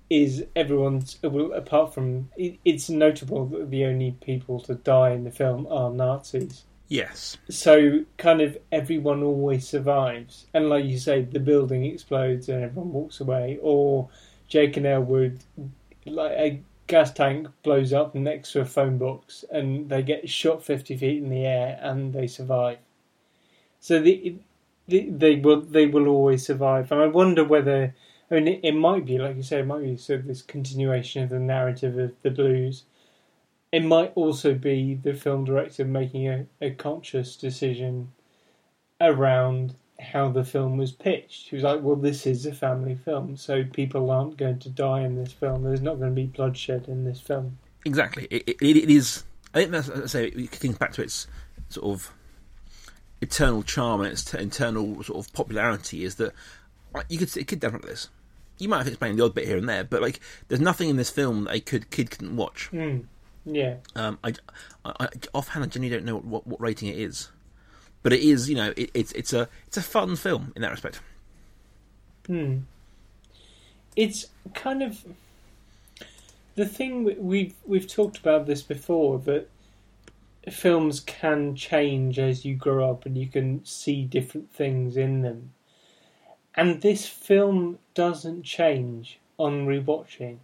is 0.09 0.45
everyone's 0.55 1.17
well, 1.23 1.53
apart 1.53 1.93
from 1.93 2.29
it, 2.37 2.59
it's 2.65 2.89
notable 2.89 3.45
that 3.47 3.71
the 3.71 3.85
only 3.85 4.11
people 4.21 4.59
to 4.61 4.75
die 4.75 5.11
in 5.11 5.23
the 5.23 5.31
film 5.31 5.67
are 5.69 5.89
Nazis. 5.89 6.65
Yes. 6.89 7.37
So 7.49 8.05
kind 8.17 8.41
of 8.41 8.57
everyone 8.71 9.23
always 9.23 9.67
survives, 9.67 10.45
and 10.53 10.69
like 10.69 10.85
you 10.85 10.99
say, 10.99 11.21
the 11.21 11.39
building 11.39 11.85
explodes 11.85 12.49
and 12.49 12.63
everyone 12.63 12.91
walks 12.91 13.19
away, 13.19 13.57
or 13.61 14.09
Jake 14.47 14.77
and 14.77 14.85
Elwood, 14.85 15.39
like 16.05 16.31
a 16.31 16.61
gas 16.85 17.11
tank 17.13 17.47
blows 17.63 17.93
up 17.93 18.13
next 18.13 18.51
to 18.51 18.61
a 18.61 18.65
phone 18.65 18.97
box, 18.97 19.45
and 19.51 19.89
they 19.89 20.03
get 20.03 20.29
shot 20.29 20.63
fifty 20.63 20.95
feet 20.95 21.23
in 21.23 21.29
the 21.29 21.45
air 21.45 21.79
and 21.81 22.13
they 22.13 22.27
survive. 22.27 22.77
So 23.79 23.99
the, 23.99 24.35
the 24.87 25.09
they 25.09 25.37
will 25.37 25.61
they 25.61 25.87
will 25.87 26.07
always 26.07 26.45
survive, 26.45 26.91
and 26.91 27.01
I 27.01 27.07
wonder 27.07 27.43
whether 27.43 27.95
I 28.33 28.39
mean 28.39 28.47
it, 28.47 28.59
it 28.63 28.75
might 28.75 29.05
be 29.05 29.17
like 29.17 29.35
you 29.35 29.43
say, 29.43 29.59
it 29.59 29.67
might 29.67 29.83
be 29.83 29.95
sort 29.95 30.21
of 30.21 30.27
this 30.27 30.41
continuation 30.41 31.23
of 31.23 31.29
the 31.29 31.39
narrative 31.39 31.97
of 31.97 32.11
the 32.21 32.31
blues 32.31 32.83
it 33.73 33.83
might 33.83 34.11
also 34.13 34.53
be 34.53 34.93
the 34.93 35.15
film 35.15 35.45
director 35.45 35.83
making 35.83 36.29
a, 36.29 36.45
a 36.61 36.69
conscious 36.69 37.35
decision 37.35 38.11
around 39.01 39.73
how 39.99 40.29
the 40.29 40.43
film 40.43 40.77
was 40.77 40.91
pitched. 40.91 41.49
He 41.49 41.55
was 41.55 41.63
like, 41.63 41.81
well, 41.81 41.95
this 41.95 42.27
is 42.27 42.45
a 42.45 42.53
family 42.53 42.93
film, 42.93 43.35
so 43.35 43.63
people 43.63 44.11
aren't 44.11 44.37
going 44.37 44.59
to 44.59 44.69
die 44.69 45.01
in 45.01 45.15
this 45.15 45.33
film. 45.33 45.63
There's 45.63 45.81
not 45.81 45.97
going 45.97 46.11
to 46.11 46.15
be 46.15 46.27
bloodshed 46.27 46.87
in 46.87 47.03
this 47.03 47.19
film. 47.19 47.57
Exactly. 47.83 48.27
It, 48.29 48.47
it, 48.47 48.61
it 48.61 48.91
is. 48.91 49.23
I 49.55 49.61
think 49.61 49.71
that's. 49.71 49.89
I 49.89 50.05
say 50.05 50.27
it 50.27 50.51
comes 50.51 50.77
back 50.77 50.93
to 50.93 51.01
its 51.01 51.25
sort 51.69 51.87
of 51.87 52.13
eternal 53.21 53.63
charm 53.63 54.01
and 54.01 54.11
its 54.11 54.23
t- 54.23 54.37
eternal 54.37 55.01
sort 55.01 55.25
of 55.25 55.33
popularity. 55.33 56.03
Is 56.03 56.15
that 56.15 56.33
uh, 56.93 57.01
you 57.09 57.17
could 57.17 57.35
it 57.35 57.47
could 57.47 57.59
definitely 57.59 57.89
this. 57.89 58.09
You 58.59 58.69
might 58.69 58.77
have 58.79 58.87
explained 58.87 59.19
the 59.19 59.23
odd 59.25 59.33
bit 59.33 59.47
here 59.47 59.57
and 59.57 59.67
there, 59.67 59.83
but 59.83 60.01
like, 60.01 60.19
there's 60.47 60.61
nothing 60.61 60.89
in 60.89 60.95
this 60.97 61.09
film 61.09 61.45
that 61.45 61.55
a 61.55 61.59
kid 61.59 61.89
kid 61.89 62.11
couldn't 62.11 62.35
watch. 62.35 62.69
Mm. 62.71 63.05
Yeah. 63.45 63.75
Um, 63.95 64.19
I, 64.23 64.33
I, 64.85 64.93
I 65.01 65.07
offhand, 65.33 65.65
I 65.65 65.67
genuinely 65.67 65.97
don't 65.97 66.05
know 66.05 66.19
what, 66.19 66.47
what 66.47 66.61
rating 66.61 66.87
it 66.87 66.97
is, 66.97 67.29
but 68.03 68.13
it 68.13 68.21
is. 68.21 68.49
You 68.49 68.55
know, 68.55 68.73
it, 68.77 68.89
it's 68.93 69.11
it's 69.13 69.33
a 69.33 69.49
it's 69.67 69.77
a 69.77 69.81
fun 69.81 70.15
film 70.15 70.53
in 70.55 70.61
that 70.61 70.71
respect. 70.71 71.01
Hmm. 72.27 72.59
It's 73.95 74.27
kind 74.53 74.81
of 74.81 75.03
the 76.55 76.65
thing 76.65 77.03
we- 77.03 77.15
we've 77.15 77.53
we've 77.65 77.87
talked 77.87 78.17
about 78.17 78.45
this 78.45 78.61
before 78.61 79.19
that 79.19 79.49
films 80.51 80.99
can 80.99 81.55
change 81.55 82.19
as 82.19 82.43
you 82.45 82.55
grow 82.55 82.89
up 82.89 83.05
and 83.05 83.17
you 83.17 83.27
can 83.27 83.63
see 83.65 84.03
different 84.03 84.51
things 84.53 84.97
in 84.97 85.21
them. 85.21 85.53
And 86.55 86.81
this 86.81 87.07
film 87.07 87.79
doesn't 87.93 88.43
change 88.43 89.19
on 89.37 89.65
rewatching. 89.65 90.37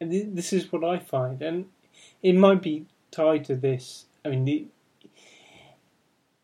And 0.00 0.10
thi- 0.10 0.22
this 0.22 0.52
is 0.52 0.70
what 0.72 0.84
I 0.84 0.98
find, 0.98 1.42
and 1.42 1.66
it 2.22 2.34
might 2.34 2.62
be 2.62 2.86
tied 3.10 3.44
to 3.46 3.54
this. 3.56 4.06
I 4.24 4.28
mean, 4.30 4.44
the, 4.44 4.66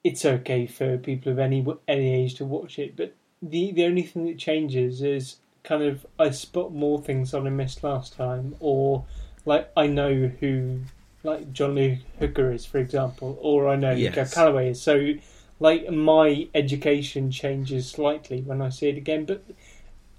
it's 0.05 0.25
okay 0.25 0.67
for 0.67 0.97
people 0.99 1.33
of 1.33 1.39
any 1.39 1.65
any 1.87 2.15
age 2.15 2.35
to 2.37 2.45
watch 2.45 2.79
it, 2.79 2.97
but 2.97 3.15
the 3.43 3.73
the 3.73 3.85
only 3.85 4.03
thing 4.03 4.27
that 4.27 4.39
changes 4.39 5.03
is 5.03 5.37
kind 5.65 5.83
of 5.83 6.07
I 6.19 6.31
spot 6.31 6.73
more 6.73 7.01
things 7.03 7.33
that 7.33 7.43
I 7.43 7.51
missed 7.51 7.83
last 7.85 8.15
time, 8.17 8.55
or 8.61 9.05
like 9.45 9.71
I 9.77 9.87
know 9.87 10.31
who 10.41 10.81
like 11.25 11.53
John 11.53 11.75
Lee 11.75 12.05
Hooker 12.21 12.53
is, 12.53 12.65
for 12.65 12.79
example, 12.79 13.39
or 13.41 13.69
I 13.69 13.77
know 13.77 13.95
who 13.95 14.01
Yes. 14.03 14.15
Cab 14.15 14.31
Calloway 14.31 14.71
is. 14.71 14.81
So 14.81 15.15
like 15.61 15.91
my 15.91 16.49
education 16.55 17.31
changes 17.31 17.89
slightly 17.89 18.43
when 18.43 18.63
I 18.63 18.69
see 18.69 18.89
it 18.89 18.97
again, 18.97 19.25
but 19.25 19.45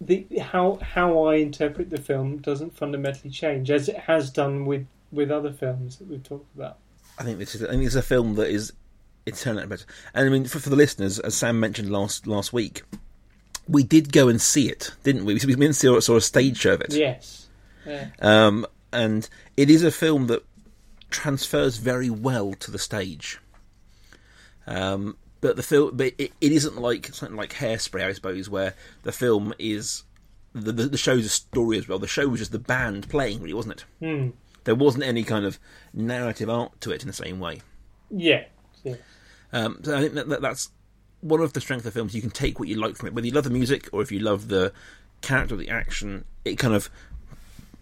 the 0.02 0.26
how 0.42 0.80
how 0.82 1.26
I 1.26 1.36
interpret 1.36 1.90
the 1.90 1.98
film 1.98 2.38
doesn't 2.38 2.76
fundamentally 2.76 3.30
change 3.30 3.70
as 3.70 3.90
it 3.90 3.98
has 3.98 4.30
done 4.30 4.66
with 4.66 4.88
with 5.12 5.32
other 5.32 5.52
films 5.52 5.98
that 5.98 6.08
we've 6.08 6.24
talked 6.24 6.54
about. 6.56 6.78
I 7.18 7.24
think 7.24 7.40
this 7.40 7.56
is. 7.56 7.64
I 7.64 7.70
think 7.70 7.84
it's 7.84 7.96
a 7.96 8.02
film 8.02 8.36
that 8.36 8.50
is 8.50 8.74
eternally 9.26 9.68
better. 9.68 9.86
And 10.14 10.28
I 10.28 10.30
mean, 10.30 10.46
for, 10.46 10.60
for 10.60 10.70
the 10.70 10.76
listeners, 10.76 11.20
as 11.20 11.36
Sam 11.36 11.60
mentioned 11.60 11.92
last 11.92 12.28
last 12.28 12.54
week, 12.54 12.84
we 13.68 13.84
did 13.84 14.12
go 14.12 14.28
and 14.28 14.42
see 14.42 14.70
it, 14.70 14.92
didn't 15.04 15.26
we? 15.26 15.36
We 15.36 15.56
went 15.56 15.64
and 15.64 15.76
saw, 15.76 16.00
saw 16.00 16.16
a 16.16 16.22
stage 16.22 16.58
show 16.58 16.74
of 16.74 16.82
it. 16.82 16.94
Yes. 16.94 17.48
Yeah. 17.86 18.08
Um, 18.20 18.66
and 18.92 19.30
it 19.56 19.70
is 19.70 19.84
a 19.84 19.92
film 19.92 20.28
that 20.28 20.44
transfers 21.10 21.78
very 21.78 22.10
well 22.10 22.54
to 22.54 22.72
the 22.72 22.80
stage. 22.80 23.40
Um, 24.68 25.18
but 25.42 25.56
the 25.56 25.64
film, 25.64 25.96
but 25.96 26.14
it, 26.18 26.32
it 26.42 26.52
isn't 26.52 26.78
like 26.78 27.08
something 27.14 27.38
like 27.38 27.54
Hairspray, 27.54 28.04
I 28.04 28.14
suppose, 28.14 28.50
where 28.50 28.74
the 29.04 29.12
film 29.12 29.54
is 29.58 30.04
the, 30.54 30.72
the 30.72 30.84
the 30.88 30.98
show's 30.98 31.26
a 31.26 31.30
story 31.30 31.78
as 31.78 31.88
well. 31.88 32.00
The 32.00 32.08
show 32.08 32.28
was 32.28 32.40
just 32.40 32.52
the 32.52 32.60
band 32.60 33.10
playing, 33.10 33.42
really, 33.42 33.54
wasn't 33.54 33.82
it? 33.82 33.86
Hmm. 34.06 34.30
There 34.66 34.76
wasn't 34.76 35.06
any 35.06 35.24
kind 35.24 35.46
of 35.46 35.60
narrative 35.94 36.50
art 36.50 36.80
to 36.82 36.92
it 36.92 37.02
in 37.02 37.08
the 37.08 37.14
same 37.14 37.40
way. 37.40 37.62
Yeah. 38.12 38.46
yeah. 38.84 38.96
Um, 39.54 39.80
so 39.84 39.98
I 39.98 40.02
think 40.02 40.14
that, 40.14 40.30
that 40.30 40.42
that's 40.42 40.70
one 41.22 41.42
of 41.42 41.54
the 41.54 41.62
strengths 41.62 41.86
of 41.86 41.94
films. 41.94 42.14
You 42.14 42.22
can 42.22 42.30
take 42.30 42.60
what 42.60 42.68
you 42.68 42.76
like 42.76 42.98
from 42.98 43.08
it, 43.08 43.14
whether 43.14 43.28
you 43.28 43.34
love 43.34 43.46
the 43.46 43.50
music 43.50 43.90
or 43.92 44.02
if 44.02 44.12
you 44.12 44.20
love 44.20 44.48
the 44.48 44.74
character 45.22 45.56
or 45.56 45.58
the 45.58 45.70
action. 45.70 46.26
It 46.46 46.58
kind 46.58 46.74
of 46.74 46.90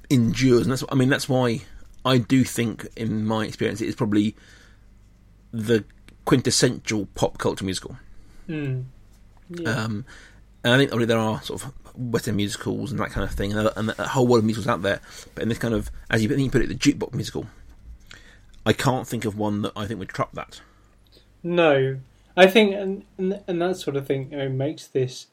endures, 0.09 0.63
and 0.63 0.71
that's 0.71 0.83
I 0.89 0.95
mean 0.95 1.09
that's 1.09 1.27
why 1.27 1.61
I 2.05 2.19
do 2.19 2.43
think, 2.43 2.87
in 2.95 3.25
my 3.25 3.45
experience, 3.45 3.81
it 3.81 3.87
is 3.87 3.95
probably 3.95 4.35
the 5.51 5.83
quintessential 6.27 7.07
pop 7.15 7.37
culture 7.37 7.63
musical. 7.63 7.97
Hmm. 8.47 8.81
Yeah. 9.49 9.69
Um, 9.69 10.05
and 10.63 10.73
I 10.73 10.77
think 10.77 10.91
obviously 10.91 11.05
there 11.05 11.17
are 11.17 11.41
sort 11.41 11.63
of 11.63 11.73
Western 11.95 12.35
musicals 12.35 12.91
and 12.91 12.99
that 12.99 13.11
kind 13.11 13.23
of 13.23 13.33
thing, 13.33 13.53
and, 13.53 13.71
and 13.77 13.95
a 13.97 14.07
whole 14.09 14.27
world 14.27 14.39
of 14.39 14.45
musicals 14.45 14.67
out 14.67 14.81
there. 14.81 14.99
But 15.33 15.43
in 15.43 15.49
this 15.49 15.57
kind 15.57 15.73
of, 15.73 15.89
as 16.09 16.21
you, 16.21 16.29
you 16.35 16.51
put 16.51 16.61
it, 16.61 16.67
the 16.67 16.75
jukebox 16.75 17.13
musical, 17.13 17.47
I 18.65 18.73
can't 18.73 19.07
think 19.07 19.23
of 19.23 19.37
one 19.37 19.61
that 19.61 19.71
I 19.73 19.87
think 19.87 19.99
would 19.99 20.09
trump 20.09 20.33
that. 20.33 20.59
No, 21.43 21.97
I 22.35 22.47
think, 22.47 22.75
and 22.75 23.05
and, 23.17 23.41
and 23.47 23.61
that 23.61 23.77
sort 23.77 23.95
of 23.95 24.05
thing 24.05 24.29
you 24.31 24.37
know, 24.37 24.49
makes 24.49 24.85
this. 24.85 25.27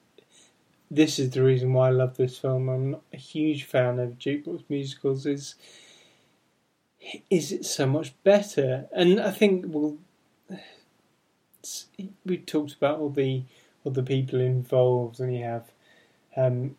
This 0.93 1.19
is 1.19 1.31
the 1.31 1.43
reason 1.43 1.73
why 1.73 1.89
I 1.89 1.91
love 1.91 2.17
this 2.17 2.39
film. 2.39 2.69
I'm 2.69 2.91
not 2.93 3.03
a 3.13 3.17
huge 3.17 3.65
fan 3.65 3.99
of 3.99 4.17
jukebox 4.17 4.63
musicals. 4.69 5.27
Is 5.27 5.57
is 7.31 7.51
it 7.51 7.65
so 7.65 7.85
much 7.87 8.15
better? 8.23 8.87
And 8.93 9.19
I 9.21 9.33
think 9.33 9.65
well, 9.67 9.99
we 12.25 12.39
talked 12.39 12.75
about 12.75 12.99
all 12.99 13.11
the 13.11 13.43
all 13.85 13.93
the 13.93 14.03
people 14.03 14.41
involved, 14.41 15.21
and 15.21 15.35
you 15.35 15.45
have, 15.45 15.71
um, 16.37 16.77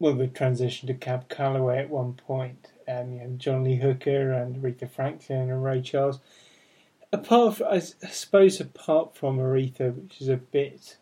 well, 0.00 0.14
the 0.14 0.26
transition 0.26 0.88
to 0.88 0.94
Cab 0.94 1.28
Calloway 1.28 1.78
at 1.78 1.90
one 1.90 2.14
point. 2.14 2.68
Um, 2.88 3.12
you 3.12 3.20
know, 3.20 3.34
John 3.36 3.62
Lee 3.62 3.76
Hooker 3.76 4.32
and 4.32 4.56
Aretha 4.56 4.90
Franklin 4.90 5.50
and 5.50 5.62
Ray 5.62 5.80
Charles 5.80 6.18
apart 7.12 7.56
from, 7.56 7.66
I 7.68 7.78
suppose 7.78 8.60
apart 8.60 9.14
from 9.14 9.38
Aretha, 9.38 9.94
which 9.94 10.20
is 10.20 10.28
a 10.28 10.36
bit, 10.36 10.96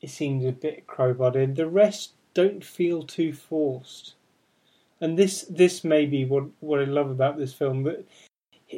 it 0.00 0.10
seems 0.10 0.44
a 0.44 0.52
bit 0.52 0.86
crowbarred, 0.86 1.56
the 1.56 1.66
rest 1.66 2.12
don't 2.34 2.64
feel 2.64 3.02
too 3.02 3.32
forced. 3.32 4.14
And 5.00 5.18
this 5.18 5.42
this 5.42 5.84
may 5.84 6.06
be 6.06 6.24
what 6.24 6.44
what 6.60 6.80
I 6.80 6.84
love 6.84 7.10
about 7.10 7.38
this 7.38 7.54
film, 7.54 7.84
that 7.84 8.04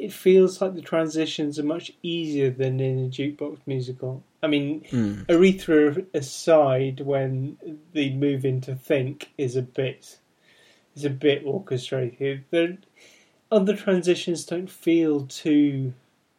it 0.01 0.11
feels 0.11 0.59
like 0.61 0.73
the 0.73 0.81
transitions 0.81 1.59
are 1.59 1.63
much 1.63 1.91
easier 2.01 2.49
than 2.49 2.79
in 2.79 3.05
a 3.05 3.09
jukebox 3.09 3.59
musical. 3.65 4.23
I 4.43 4.47
mean, 4.47 4.81
Mm. 4.91 5.25
Aretha 5.27 6.05
aside, 6.13 7.01
when 7.01 7.57
the 7.93 8.13
move 8.15 8.43
into 8.45 8.75
Think 8.75 9.29
is 9.37 9.55
a 9.55 9.61
bit 9.61 10.17
is 10.95 11.05
a 11.05 11.09
bit 11.09 11.43
orchestrated. 11.45 12.43
The 12.49 12.77
other 13.51 13.75
transitions 13.75 14.43
don't 14.45 14.69
feel 14.69 15.25
too 15.27 15.93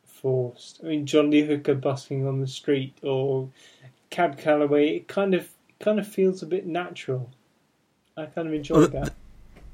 forced. 0.04 0.80
I 0.82 0.88
mean, 0.88 1.06
John 1.06 1.30
Lee 1.30 1.42
Hooker 1.46 1.74
busking 1.74 2.26
on 2.26 2.40
the 2.40 2.46
street 2.46 2.94
or 3.02 3.48
Cab 4.10 4.36
Calloway, 4.38 4.96
it 4.96 5.08
kind 5.08 5.34
of 5.34 5.48
kind 5.80 5.98
of 5.98 6.06
feels 6.06 6.42
a 6.42 6.46
bit 6.46 6.66
natural. 6.66 7.30
I 8.16 8.26
kind 8.26 8.46
of 8.48 8.54
enjoy 8.54 8.74
Well, 8.74 8.88
that. 8.88 9.14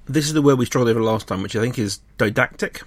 This 0.06 0.26
is 0.26 0.32
the 0.32 0.42
word 0.42 0.58
we 0.58 0.64
struggled 0.64 0.88
over 0.90 1.02
last 1.02 1.26
time, 1.28 1.42
which 1.42 1.56
I 1.56 1.60
think 1.60 1.78
is 1.78 2.00
didactic, 2.18 2.82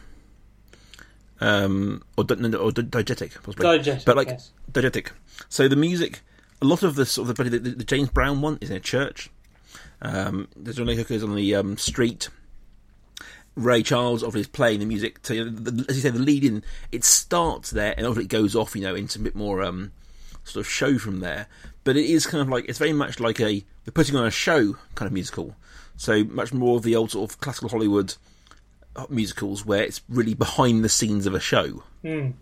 um, 1.41 2.03
or, 2.17 2.25
no, 2.37 2.57
or 2.57 2.71
di- 2.71 2.83
diegetic, 2.83 3.33
possibly. 3.43 3.65
Diegetic, 3.65 4.05
but 4.05 4.15
like 4.15 4.27
yes. 4.27 4.51
diegetic. 4.71 5.09
So 5.49 5.67
the 5.67 5.75
music, 5.75 6.21
a 6.61 6.65
lot 6.65 6.83
of 6.83 6.95
the 6.95 7.05
sort 7.05 7.29
of 7.29 7.35
the, 7.35 7.43
the, 7.43 7.59
the 7.71 7.83
James 7.83 8.09
Brown 8.09 8.41
one 8.41 8.59
is 8.61 8.69
in 8.69 8.77
a 8.77 8.79
church. 8.81 9.29
Um, 10.03 10.47
the 10.55 10.73
John 10.73 10.85
Lee 10.85 10.95
Hooker's 10.95 11.23
on 11.23 11.35
the 11.35 11.55
um, 11.55 11.77
street. 11.77 12.29
Ray 13.55 13.83
Charles 13.83 14.23
obviously 14.23 14.41
is 14.41 14.47
playing 14.47 14.79
the 14.79 14.85
music. 14.85 15.19
So 15.23 15.33
you 15.33 15.45
know, 15.45 15.51
the, 15.51 15.85
as 15.89 15.95
you 15.95 16.01
say, 16.03 16.09
the 16.11 16.19
lead 16.19 16.45
in 16.45 16.63
it 16.91 17.03
starts 17.03 17.71
there, 17.71 17.95
and 17.97 18.05
obviously 18.05 18.25
it 18.25 18.29
goes 18.29 18.55
off, 18.55 18.75
you 18.75 18.83
know, 18.83 18.95
into 18.95 19.19
a 19.19 19.23
bit 19.23 19.35
more 19.35 19.63
um, 19.63 19.91
sort 20.43 20.65
of 20.65 20.71
show 20.71 20.97
from 20.99 21.19
there. 21.19 21.47
But 21.83 21.97
it 21.97 22.05
is 22.05 22.27
kind 22.27 22.41
of 22.41 22.49
like 22.49 22.65
it's 22.69 22.79
very 22.79 22.93
much 22.93 23.19
like 23.19 23.39
a 23.39 23.65
we're 23.85 23.93
putting 23.93 24.15
on 24.15 24.25
a 24.25 24.31
show 24.31 24.77
kind 24.93 25.07
of 25.07 25.13
musical. 25.13 25.55
So 25.97 26.23
much 26.23 26.53
more 26.53 26.77
of 26.77 26.83
the 26.83 26.95
old 26.95 27.11
sort 27.11 27.29
of 27.29 27.39
classical 27.39 27.69
Hollywood 27.69 28.15
musicals 29.09 29.65
where 29.65 29.83
it's 29.83 30.01
really 30.09 30.33
behind 30.33 30.83
the 30.83 30.89
scenes 30.89 31.25
of 31.25 31.33
a 31.33 31.39
show. 31.39 31.83
Mm. 32.03 32.33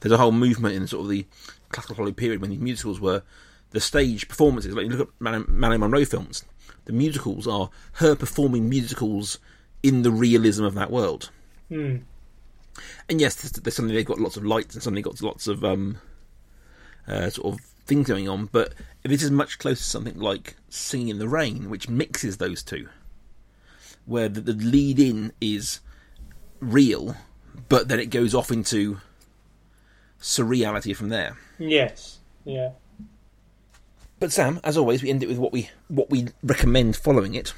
There's 0.00 0.12
a 0.12 0.18
whole 0.18 0.32
movement 0.32 0.74
in 0.74 0.86
sort 0.86 1.04
of 1.04 1.10
the 1.10 1.26
classical 1.70 1.96
Hollywood 1.96 2.16
period 2.16 2.40
when 2.40 2.50
these 2.50 2.60
musicals 2.60 3.00
were 3.00 3.22
the 3.70 3.80
stage 3.80 4.28
performances. 4.28 4.74
Like 4.74 4.84
you 4.86 4.90
look 4.90 5.08
at 5.08 5.14
Marilyn 5.20 5.46
Marilyn 5.48 5.80
Monroe 5.80 6.04
films, 6.04 6.44
The 6.86 6.92
musicals 6.92 7.46
are 7.46 7.70
her 7.94 8.14
performing 8.14 8.68
musicals 8.68 9.38
in 9.82 10.02
the 10.02 10.10
realism 10.10 10.64
of 10.64 10.74
that 10.74 10.90
world. 10.90 11.30
Hmm. 11.68 11.98
And 13.08 13.20
yes, 13.20 13.34
there's, 13.36 13.52
there's 13.52 13.74
suddenly 13.74 13.94
they've 13.94 14.06
got 14.06 14.20
lots 14.20 14.36
of 14.36 14.44
lights 14.44 14.74
and 14.74 14.82
suddenly 14.82 15.02
got 15.02 15.20
lots 15.20 15.46
of 15.46 15.64
um, 15.64 15.98
uh, 17.08 17.30
sort 17.30 17.54
of 17.54 17.60
things 17.86 18.06
going 18.06 18.28
on. 18.28 18.46
But 18.46 18.74
this 19.02 19.22
is 19.22 19.30
much 19.30 19.58
closer 19.58 19.78
to 19.78 19.84
something 19.84 20.18
like 20.18 20.56
Singing 20.68 21.08
in 21.08 21.18
the 21.18 21.28
Rain, 21.28 21.70
which 21.70 21.88
mixes 21.88 22.36
those 22.36 22.62
two, 22.62 22.88
where 24.04 24.28
the, 24.28 24.40
the 24.40 24.52
lead 24.52 24.98
in 24.98 25.32
is 25.40 25.80
real, 26.60 27.16
but 27.68 27.88
then 27.88 28.00
it 28.00 28.10
goes 28.10 28.34
off 28.34 28.50
into 28.50 29.00
surreality 30.20 30.94
from 30.94 31.08
there. 31.08 31.36
Yes. 31.58 32.18
Yeah. 32.44 32.70
But 34.18 34.32
Sam, 34.32 34.60
as 34.64 34.76
always, 34.76 35.02
we 35.02 35.10
end 35.10 35.22
it 35.22 35.28
with 35.28 35.38
what 35.38 35.52
we 35.52 35.68
what 35.88 36.10
we 36.10 36.28
recommend 36.42 36.96
following 36.96 37.34
it. 37.34 37.52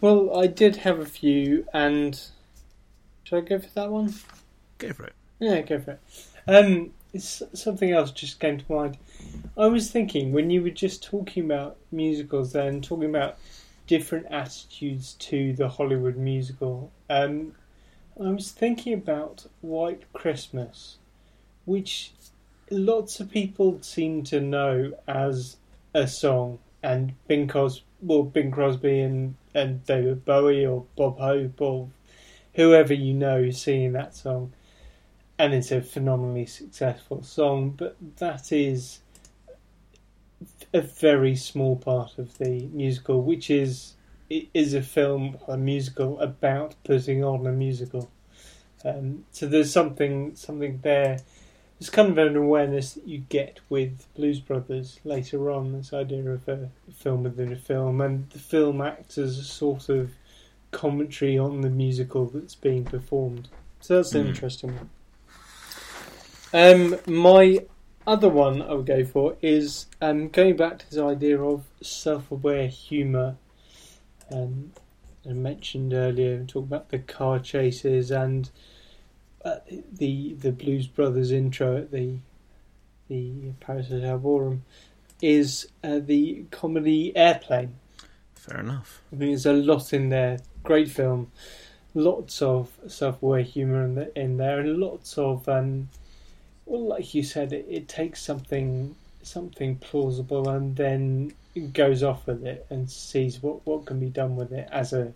Well, 0.00 0.36
I 0.36 0.46
did 0.46 0.76
have 0.76 0.98
a 0.98 1.06
few, 1.06 1.66
and 1.72 2.20
should 3.24 3.38
I 3.38 3.40
go 3.40 3.58
for 3.58 3.70
that 3.74 3.90
one? 3.90 4.12
Go 4.78 4.92
for 4.92 5.04
it. 5.04 5.14
Yeah, 5.38 5.60
go 5.62 5.78
for 5.80 5.92
it. 5.92 6.00
Um, 6.48 6.92
it's 7.12 7.42
something 7.54 7.92
else 7.92 8.10
just 8.10 8.40
came 8.40 8.58
to 8.58 8.72
mind. 8.72 8.98
I 9.56 9.66
was 9.66 9.90
thinking 9.90 10.32
when 10.32 10.50
you 10.50 10.62
were 10.62 10.70
just 10.70 11.02
talking 11.02 11.44
about 11.44 11.76
musicals, 11.92 12.52
then 12.52 12.82
talking 12.82 13.08
about 13.08 13.38
different 13.86 14.26
attitudes 14.30 15.14
to 15.14 15.52
the 15.54 15.68
Hollywood 15.68 16.16
musical. 16.16 16.90
Um, 17.08 17.52
I 18.18 18.30
was 18.30 18.50
thinking 18.50 18.94
about 18.94 19.46
White 19.60 20.10
Christmas, 20.14 20.96
which 21.66 22.12
lots 22.70 23.20
of 23.20 23.30
people 23.30 23.82
seem 23.82 24.22
to 24.24 24.40
know 24.40 24.92
as 25.06 25.58
a 25.92 26.08
song, 26.08 26.58
and 26.82 27.12
Bing 27.28 27.46
Crosby, 27.46 27.84
well, 28.00 28.22
Bing 28.22 28.50
Crosby 28.50 29.00
and, 29.00 29.34
and 29.54 29.84
David 29.84 30.24
Bowie 30.24 30.64
or 30.64 30.86
Bob 30.96 31.18
Hope 31.18 31.60
or 31.60 31.90
whoever 32.54 32.94
you 32.94 33.12
know 33.12 33.50
singing 33.50 33.92
that 33.92 34.14
song, 34.14 34.54
and 35.38 35.52
it's 35.52 35.70
a 35.70 35.82
phenomenally 35.82 36.46
successful 36.46 37.22
song. 37.22 37.70
But 37.76 37.96
that 38.16 38.50
is 38.50 39.00
a 40.72 40.80
very 40.80 41.36
small 41.36 41.76
part 41.76 42.16
of 42.16 42.38
the 42.38 42.66
musical, 42.68 43.22
which 43.22 43.50
is 43.50 43.95
it 44.28 44.48
is 44.54 44.74
a 44.74 44.82
film, 44.82 45.38
a 45.48 45.56
musical 45.56 46.18
about 46.20 46.74
putting 46.84 47.22
on 47.24 47.46
a 47.46 47.52
musical. 47.52 48.10
Um, 48.84 49.24
so 49.32 49.46
there's 49.46 49.72
something 49.72 50.34
something 50.36 50.80
there. 50.82 51.18
There's 51.78 51.90
kind 51.90 52.08
of 52.10 52.18
an 52.18 52.36
awareness 52.36 52.94
that 52.94 53.06
you 53.06 53.18
get 53.28 53.60
with 53.68 54.06
Blues 54.14 54.40
Brothers 54.40 54.98
later 55.04 55.50
on. 55.50 55.72
This 55.72 55.92
idea 55.92 56.30
of 56.30 56.48
a 56.48 56.70
film 56.94 57.24
within 57.24 57.52
a 57.52 57.56
film, 57.56 58.00
and 58.00 58.30
the 58.30 58.38
film 58.38 58.80
acts 58.80 59.18
as 59.18 59.38
a 59.38 59.44
sort 59.44 59.88
of 59.88 60.12
commentary 60.70 61.36
on 61.38 61.60
the 61.60 61.70
musical 61.70 62.26
that's 62.26 62.54
being 62.54 62.84
performed. 62.84 63.48
So 63.80 63.96
that's 63.96 64.14
an 64.14 64.24
Mm. 64.24 64.28
interesting 64.28 64.74
one. 64.76 64.90
Um, 66.52 66.96
my 67.06 67.66
other 68.06 68.28
one 68.28 68.62
I 68.62 68.72
would 68.72 68.86
go 68.86 69.04
for 69.04 69.36
is 69.42 69.86
um, 70.00 70.28
going 70.28 70.56
back 70.56 70.78
to 70.78 70.90
this 70.90 70.98
idea 70.98 71.40
of 71.40 71.64
self-aware 71.82 72.68
humour. 72.68 73.36
Um, 74.30 74.72
I 75.28 75.32
mentioned 75.32 75.92
earlier, 75.92 76.44
talk 76.44 76.64
about 76.64 76.90
the 76.90 76.98
car 76.98 77.38
chases 77.38 78.10
and 78.10 78.48
uh, 79.44 79.56
the 79.92 80.34
the 80.34 80.52
Blues 80.52 80.86
Brothers 80.86 81.32
intro 81.32 81.76
at 81.76 81.90
the 81.90 82.18
the 83.08 83.52
Palace 83.60 83.88
Hotel 83.88 84.18
Ballroom 84.18 84.64
is 85.22 85.68
uh, 85.82 86.00
the 86.00 86.44
comedy 86.50 87.16
Airplane. 87.16 87.76
Fair 88.34 88.60
enough. 88.60 89.02
I 89.12 89.16
mean, 89.16 89.30
there's 89.30 89.46
a 89.46 89.52
lot 89.52 89.92
in 89.92 90.08
there. 90.08 90.38
Great 90.62 90.90
film, 90.90 91.30
lots 91.94 92.42
of 92.42 92.76
self-aware 92.88 93.42
humour 93.42 93.84
in, 93.84 93.94
the, 93.94 94.18
in 94.18 94.36
there, 94.36 94.60
and 94.60 94.78
lots 94.78 95.16
of 95.16 95.48
um, 95.48 95.88
well, 96.66 96.86
like 96.88 97.14
you 97.14 97.22
said, 97.22 97.52
it, 97.52 97.66
it 97.68 97.88
takes 97.88 98.22
something 98.22 98.94
something 99.22 99.76
plausible 99.76 100.48
and 100.48 100.76
then 100.76 101.32
goes 101.60 102.02
off 102.02 102.26
with 102.26 102.44
it 102.44 102.66
and 102.70 102.90
sees 102.90 103.42
what, 103.42 103.66
what 103.66 103.86
can 103.86 103.98
be 103.98 104.10
done 104.10 104.36
with 104.36 104.52
it 104.52 104.68
as 104.72 104.92
a 104.92 105.12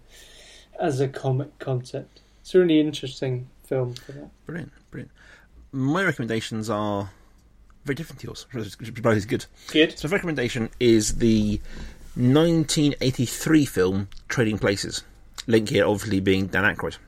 as 0.79 1.01
a 1.01 1.09
comic 1.09 1.59
concept. 1.59 2.21
It's 2.41 2.55
a 2.55 2.61
really 2.61 2.81
interesting 2.81 3.49
film 3.65 3.95
for 3.95 4.13
that. 4.13 4.31
Brilliant, 4.47 4.73
brilliant. 4.91 5.13
My 5.73 6.03
recommendations 6.03 6.71
are 6.71 7.11
very 7.85 7.95
different 7.95 8.21
to 8.21 8.29
yours, 8.29 8.47
which 8.53 8.67
is 8.67 9.27
good. 9.27 9.47
Good. 9.71 9.99
So, 9.99 10.09
the 10.09 10.13
recommendation 10.13 10.71
is 10.81 11.17
the 11.17 11.61
1983 12.15 13.65
film 13.67 14.09
Trading 14.29 14.59
Places. 14.59 15.05
Link 15.47 15.69
here, 15.69 15.87
obviously, 15.87 16.21
being 16.21 16.47
Dan 16.47 16.65
Aykroyd. 16.65 16.99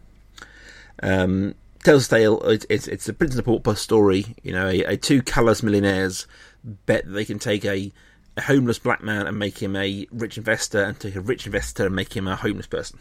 Um, 1.02 1.54
tells 1.82 2.06
a 2.06 2.10
tale. 2.10 2.40
It's 2.42 2.66
it's, 2.68 2.88
it's 2.88 3.08
a 3.08 3.12
Prince 3.12 3.32
of 3.32 3.36
the 3.36 3.42
Pauper 3.42 3.74
story. 3.74 4.36
You 4.42 4.52
know, 4.52 4.68
a, 4.68 4.84
a 4.84 4.96
two 4.96 5.22
callous 5.22 5.62
millionaires 5.62 6.26
bet 6.64 7.04
that 7.04 7.10
they 7.10 7.24
can 7.24 7.38
take 7.38 7.64
a, 7.64 7.92
a 8.36 8.42
homeless 8.42 8.78
black 8.78 9.02
man 9.02 9.26
and 9.26 9.38
make 9.38 9.62
him 9.62 9.76
a 9.76 10.06
rich 10.10 10.38
investor, 10.38 10.82
and 10.82 10.98
take 10.98 11.16
a 11.16 11.20
rich 11.20 11.46
investor 11.46 11.86
and 11.86 11.94
make 11.94 12.16
him 12.16 12.26
a 12.26 12.36
homeless 12.36 12.66
person. 12.66 12.98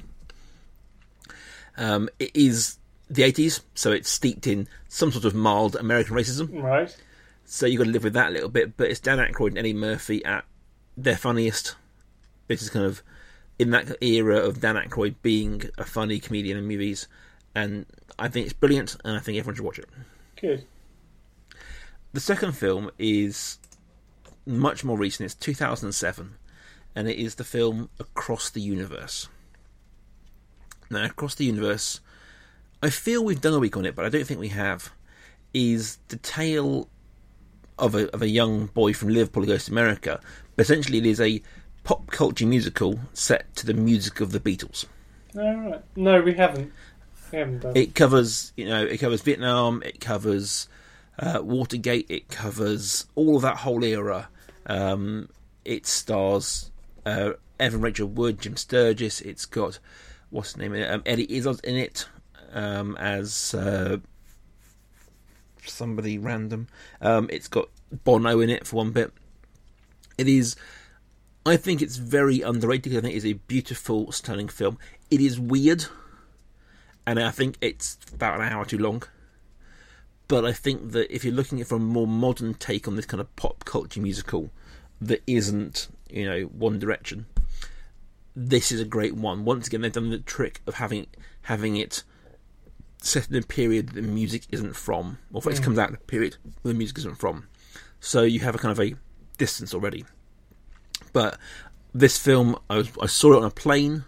Um, 1.78 2.10
it 2.20 2.32
is 2.34 2.78
the 3.10 3.24
80s, 3.24 3.62
so 3.76 3.92
it's 3.92 4.10
steeped 4.10 4.48
in 4.48 4.68
some 4.88 5.12
sort 5.12 5.26
of 5.26 5.34
mild 5.34 5.76
American 5.76 6.16
racism. 6.16 6.62
Right. 6.62 6.96
So 7.46 7.66
you've 7.66 7.80
got 7.80 7.86
to 7.86 7.92
live 7.92 8.04
with 8.04 8.14
that 8.14 8.30
a 8.30 8.32
little 8.32 8.50
bit. 8.50 8.78
But 8.78 8.90
it's 8.90 9.00
Dan 9.00 9.18
Aykroyd 9.18 9.50
and 9.50 9.58
Eddie 9.58 9.74
Murphy 9.74 10.24
at 10.24 10.46
their 10.96 11.18
funniest. 11.18 11.76
This 12.48 12.62
is 12.62 12.70
kind 12.70 12.86
of 12.86 13.04
in 13.60 13.72
that 13.72 14.02
era 14.02 14.38
of 14.38 14.62
Dan 14.62 14.76
Aykroyd 14.76 15.16
being 15.22 15.64
a 15.78 15.84
funny 15.84 16.20
comedian 16.20 16.58
in 16.58 16.66
movies, 16.66 17.08
and 17.54 17.86
I 18.18 18.28
think 18.28 18.46
it's 18.46 18.54
brilliant, 18.54 18.96
and 19.04 19.16
I 19.16 19.20
think 19.20 19.38
everyone 19.38 19.56
should 19.56 19.66
watch 19.66 19.80
it. 19.80 19.90
Good. 20.40 20.66
The 22.14 22.20
second 22.20 22.54
film 22.54 22.92
is 22.98 23.60
much 24.46 24.84
more 24.84 24.98
recent. 24.98 25.26
It's 25.26 25.36
2007, 25.36 26.36
and 26.96 27.08
it 27.08 27.18
is 27.18 27.36
the 27.36 27.44
film 27.44 27.90
Across 28.00 28.52
the 28.52 28.62
Universe. 28.62 29.28
Now, 30.90 31.06
Across 31.06 31.36
the 31.36 31.46
Universe, 31.46 32.00
I 32.84 32.90
feel 32.90 33.24
we've 33.24 33.42
done 33.42 33.54
a 33.54 33.60
week 33.60 33.78
on 33.78 33.86
it, 33.86 33.96
but 33.96 34.06
I 34.06 34.10
don't 34.10 34.26
think 34.26 34.40
we 34.40 34.50
have. 34.50 34.92
Is 35.54 35.98
the 36.08 36.16
tale 36.16 36.88
of 37.78 37.94
a 37.94 38.10
of 38.14 38.22
a 38.22 38.30
young 38.30 38.68
boy 38.68 38.94
from 38.94 39.10
Liverpool 39.10 39.44
who 39.44 39.50
goes 39.50 39.66
to 39.66 39.72
America, 39.72 40.22
but 40.56 40.64
essentially 40.64 41.00
it 41.00 41.06
is 41.06 41.20
a 41.20 41.42
pop 41.84 42.08
culture 42.08 42.46
musical 42.46 43.00
set 43.14 43.54
to 43.58 43.66
the 43.66 43.74
music 43.74 44.22
of 44.22 44.32
the 44.32 44.40
Beatles. 44.40 44.86
All 45.36 45.56
right. 45.56 45.82
No, 45.96 46.22
we 46.22 46.34
haven't. 46.34 46.72
We 47.32 47.40
haven't 47.40 47.60
done. 47.60 47.76
It 47.76 47.96
covers, 47.96 48.54
you 48.56 48.66
know, 48.66 48.84
it 48.84 48.98
covers 49.00 49.22
Vietnam, 49.22 49.82
it 49.84 50.00
covers 50.00 50.68
uh, 51.22 51.42
Watergate, 51.42 52.08
it 52.10 52.30
covers 52.30 53.06
all 53.16 53.36
of 53.36 53.42
that 53.44 53.58
whole 53.58 53.84
era. 53.84 54.30
Um, 54.66 55.30
it 55.64 55.86
stars 55.86 56.72
uh, 57.06 57.34
Evan 57.60 57.82
Rachel 57.82 58.08
Wood, 58.08 58.42
Jim 58.42 58.58
Sturgess. 58.58 59.22
It's 59.22 59.46
got 59.46 59.80
what's 60.30 60.54
the 60.54 60.68
name? 60.68 60.84
Um, 60.90 61.04
Eddie 61.06 61.34
Izzard 61.36 61.64
in 61.64 61.76
it 61.76 62.08
um, 62.52 62.98
as 62.98 63.54
uh, 63.54 63.98
somebody 65.66 66.18
random. 66.18 66.68
Um, 67.02 67.30
it's 67.32 67.48
got 67.48 67.70
Bono 68.04 68.40
in 68.40 68.50
it 68.50 68.68
for 68.68 68.78
one 68.78 68.92
bit. 68.92 69.14
It 70.18 70.28
is. 70.28 70.56
I 71.46 71.56
think 71.58 71.82
it's 71.82 71.98
very 71.98 72.42
underrated. 72.42 72.96
I 72.96 73.02
think 73.02 73.16
it's 73.16 73.26
a 73.26 73.34
beautiful, 73.34 74.12
stunning 74.12 74.48
film. 74.48 74.78
It 75.10 75.22
is 75.22 75.40
weird 75.40 75.86
and 77.06 77.20
I 77.20 77.32
think 77.32 77.58
it's 77.62 77.98
about 78.14 78.40
an 78.40 78.48
hour 78.48 78.66
too 78.66 78.78
long. 78.78 79.04
But 80.32 80.46
I 80.46 80.54
think 80.54 80.94
that 80.94 81.14
if 81.14 81.26
you're 81.26 81.34
looking 81.34 81.60
at 81.60 81.68
from 81.68 81.82
a 81.82 81.84
more 81.84 82.08
modern 82.08 82.54
take 82.54 82.88
on 82.88 82.96
this 82.96 83.06
kind 83.06 83.20
of 83.20 83.36
pop 83.36 83.66
culture 83.66 84.00
musical 84.00 84.50
that 85.02 85.22
isn't, 85.28 85.90
you 86.10 86.26
know, 86.26 86.44
One 86.44 86.80
Direction, 86.80 87.26
this 88.34 88.72
is 88.72 88.80
a 88.80 88.86
great 88.86 89.14
one. 89.14 89.44
Once 89.44 89.68
again, 89.68 89.82
they've 89.82 89.92
done 89.92 90.10
the 90.10 90.20
trick 90.20 90.62
of 90.66 90.76
having 90.76 91.08
having 91.42 91.76
it 91.76 92.04
set 93.02 93.30
in 93.30 93.36
a 93.36 93.42
period 93.42 93.90
that 93.90 93.96
the 93.96 94.08
music 94.08 94.44
isn't 94.52 94.78
from, 94.78 95.18
or 95.34 95.40
it 95.40 95.56
mm. 95.56 95.64
comes 95.64 95.78
out 95.78 95.90
in 95.90 95.96
a 95.96 95.98
period 95.98 96.38
where 96.62 96.72
the 96.72 96.78
music 96.78 97.00
isn't 97.00 97.16
from. 97.16 97.50
So 98.00 98.22
you 98.22 98.40
have 98.40 98.56
a 98.56 98.58
kind 98.58 98.72
of 98.72 98.80
a 98.80 98.96
distance 99.38 99.74
already. 99.74 100.06
But 101.12 101.38
this 101.94 102.18
film, 102.18 102.58
I, 102.70 102.78
was, 102.78 102.90
I 103.02 103.08
saw 103.08 103.34
it 103.34 103.40
on 103.40 103.44
a 103.44 103.52
plane 103.52 104.06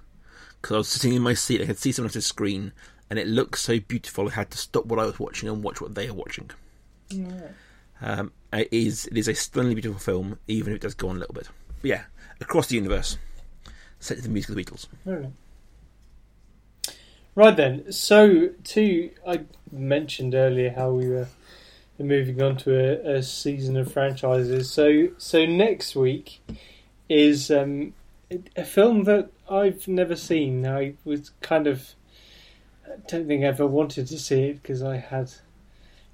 because 0.62 0.74
I 0.74 0.78
was 0.78 0.88
sitting 0.88 1.16
in 1.16 1.22
my 1.22 1.34
seat. 1.34 1.62
I 1.62 1.66
could 1.66 1.80
see 1.80 1.92
someone 1.92 2.08
else's 2.08 2.26
screen, 2.26 2.72
and 3.14 3.20
it 3.20 3.28
looked 3.28 3.60
so 3.60 3.80
beautiful. 3.80 4.28
I 4.28 4.32
had 4.32 4.50
to 4.50 4.58
stop 4.58 4.88
what 4.88 4.98
I 4.98 5.06
was 5.06 5.20
watching 5.20 5.48
and 5.48 5.62
watch 5.62 5.80
what 5.80 5.94
they 5.94 6.08
are 6.08 6.16
watching. 6.16 6.50
Um, 8.02 8.32
it 8.52 8.70
is 8.72 9.06
it 9.06 9.16
is 9.16 9.28
a 9.28 9.36
stunningly 9.36 9.76
beautiful 9.76 10.00
film, 10.00 10.40
even 10.48 10.74
if 10.74 10.78
it 10.78 10.82
does 10.82 10.96
go 10.96 11.10
on 11.10 11.18
a 11.18 11.20
little 11.20 11.36
bit. 11.36 11.48
But 11.84 11.90
yeah, 11.90 12.04
across 12.42 12.66
the 12.66 12.76
universe, 12.76 13.20
set 14.00 14.18
to 14.18 14.24
the 14.24 14.30
music 14.30 14.50
of 14.50 14.56
the 14.56 14.64
Beatles. 14.64 14.88
Right. 15.06 15.30
Right 17.36 17.56
then. 17.56 17.92
So, 17.92 18.50
to 18.64 19.12
I 19.28 19.42
mentioned 19.72 20.34
earlier 20.34 20.72
how 20.72 20.90
we 20.90 21.08
were 21.08 21.28
moving 22.00 22.42
on 22.42 22.58
to 22.58 22.76
a, 22.76 23.18
a 23.18 23.22
season 23.22 23.78
of 23.78 23.94
franchises. 23.94 24.72
So, 24.72 25.10
so 25.20 25.46
next 25.46 25.96
week 25.96 26.40
is 27.10 27.52
um, 27.52 27.94
a 28.56 28.66
film 28.66 29.04
that 29.04 29.30
I've 29.48 29.88
never 29.88 30.16
seen. 30.16 30.66
I 30.66 30.96
was 31.06 31.30
kind 31.42 31.68
of 31.68 31.94
I 32.86 32.96
don't 33.08 33.28
think 33.28 33.44
I 33.44 33.48
ever 33.48 33.68
wanted 33.68 34.08
to 34.08 34.20
see 34.20 34.44
it 34.44 34.62
because 34.62 34.82
I 34.84 34.98
had 34.98 35.32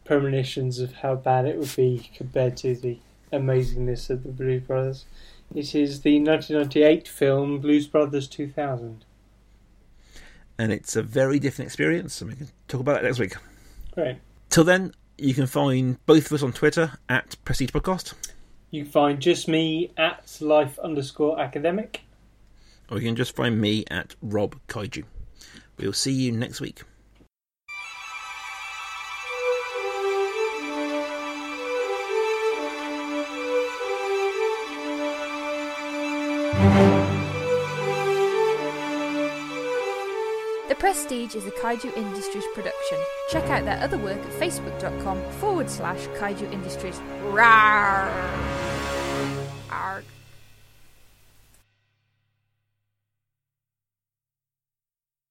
premonitions 0.05 0.79
of 0.79 0.93
how 0.93 1.15
bad 1.15 1.45
it 1.45 1.58
would 1.58 1.75
be 1.75 2.10
compared 2.15 2.58
to 2.58 2.75
the 2.75 2.97
amazingness 3.32 4.10
of 4.10 4.23
the 4.23 4.29
Blues 4.29 4.63
Brothers. 4.63 5.05
It 5.53 5.73
is 5.75 6.01
the 6.01 6.19
1998 6.19 7.08
film 7.08 7.60
Blues 7.60 7.88
Brothers 7.88 8.27
2000. 8.27 9.03
And 10.58 10.71
it's 10.73 10.95
a 10.95 11.01
very 11.03 11.39
different 11.39 11.67
experience, 11.67 12.21
and 12.21 12.29
we 12.29 12.36
can 12.36 12.49
talk 12.67 12.82
about 12.82 12.93
that 12.95 13.03
next 13.03 13.19
week. 13.19 13.34
Great. 13.93 14.17
Till 14.49 14.63
then, 14.63 14.93
you 15.17 15.34
can 15.34 15.47
find 15.47 16.03
both 16.05 16.25
of 16.27 16.34
us 16.34 16.43
on 16.43 16.53
Twitter 16.53 16.91
at 17.08 17.36
Prestige 17.45 17.71
Podcast, 17.71 18.13
You 18.71 18.84
can 18.84 18.91
find 18.91 19.19
just 19.19 19.47
me 19.47 19.91
at 19.97 20.38
life 20.41 20.77
underscore 20.79 21.39
academic. 21.39 22.01
or 22.89 22.97
you 22.97 23.05
can 23.08 23.15
just 23.15 23.36
find 23.36 23.60
me 23.60 23.86
at 23.89 24.15
Rob 24.21 24.55
Kaiju. 24.67 25.03
We'll 25.79 25.93
see 25.93 26.11
you 26.11 26.33
next 26.33 26.59
week. 26.59 26.83
The 40.67 40.75
Prestige 40.75 41.35
is 41.35 41.45
a 41.45 41.51
Kaiju 41.51 41.95
Industries 41.95 42.43
production. 42.53 42.97
Check 43.29 43.45
out 43.45 43.63
their 43.63 43.79
other 43.81 43.97
work 43.97 44.19
at 44.19 44.31
facebook.com 44.33 45.23
forward 45.39 45.69
slash 45.69 46.07
Kaiju 46.19 46.51
Industries. 46.51 46.99
Rawr. 47.23 48.78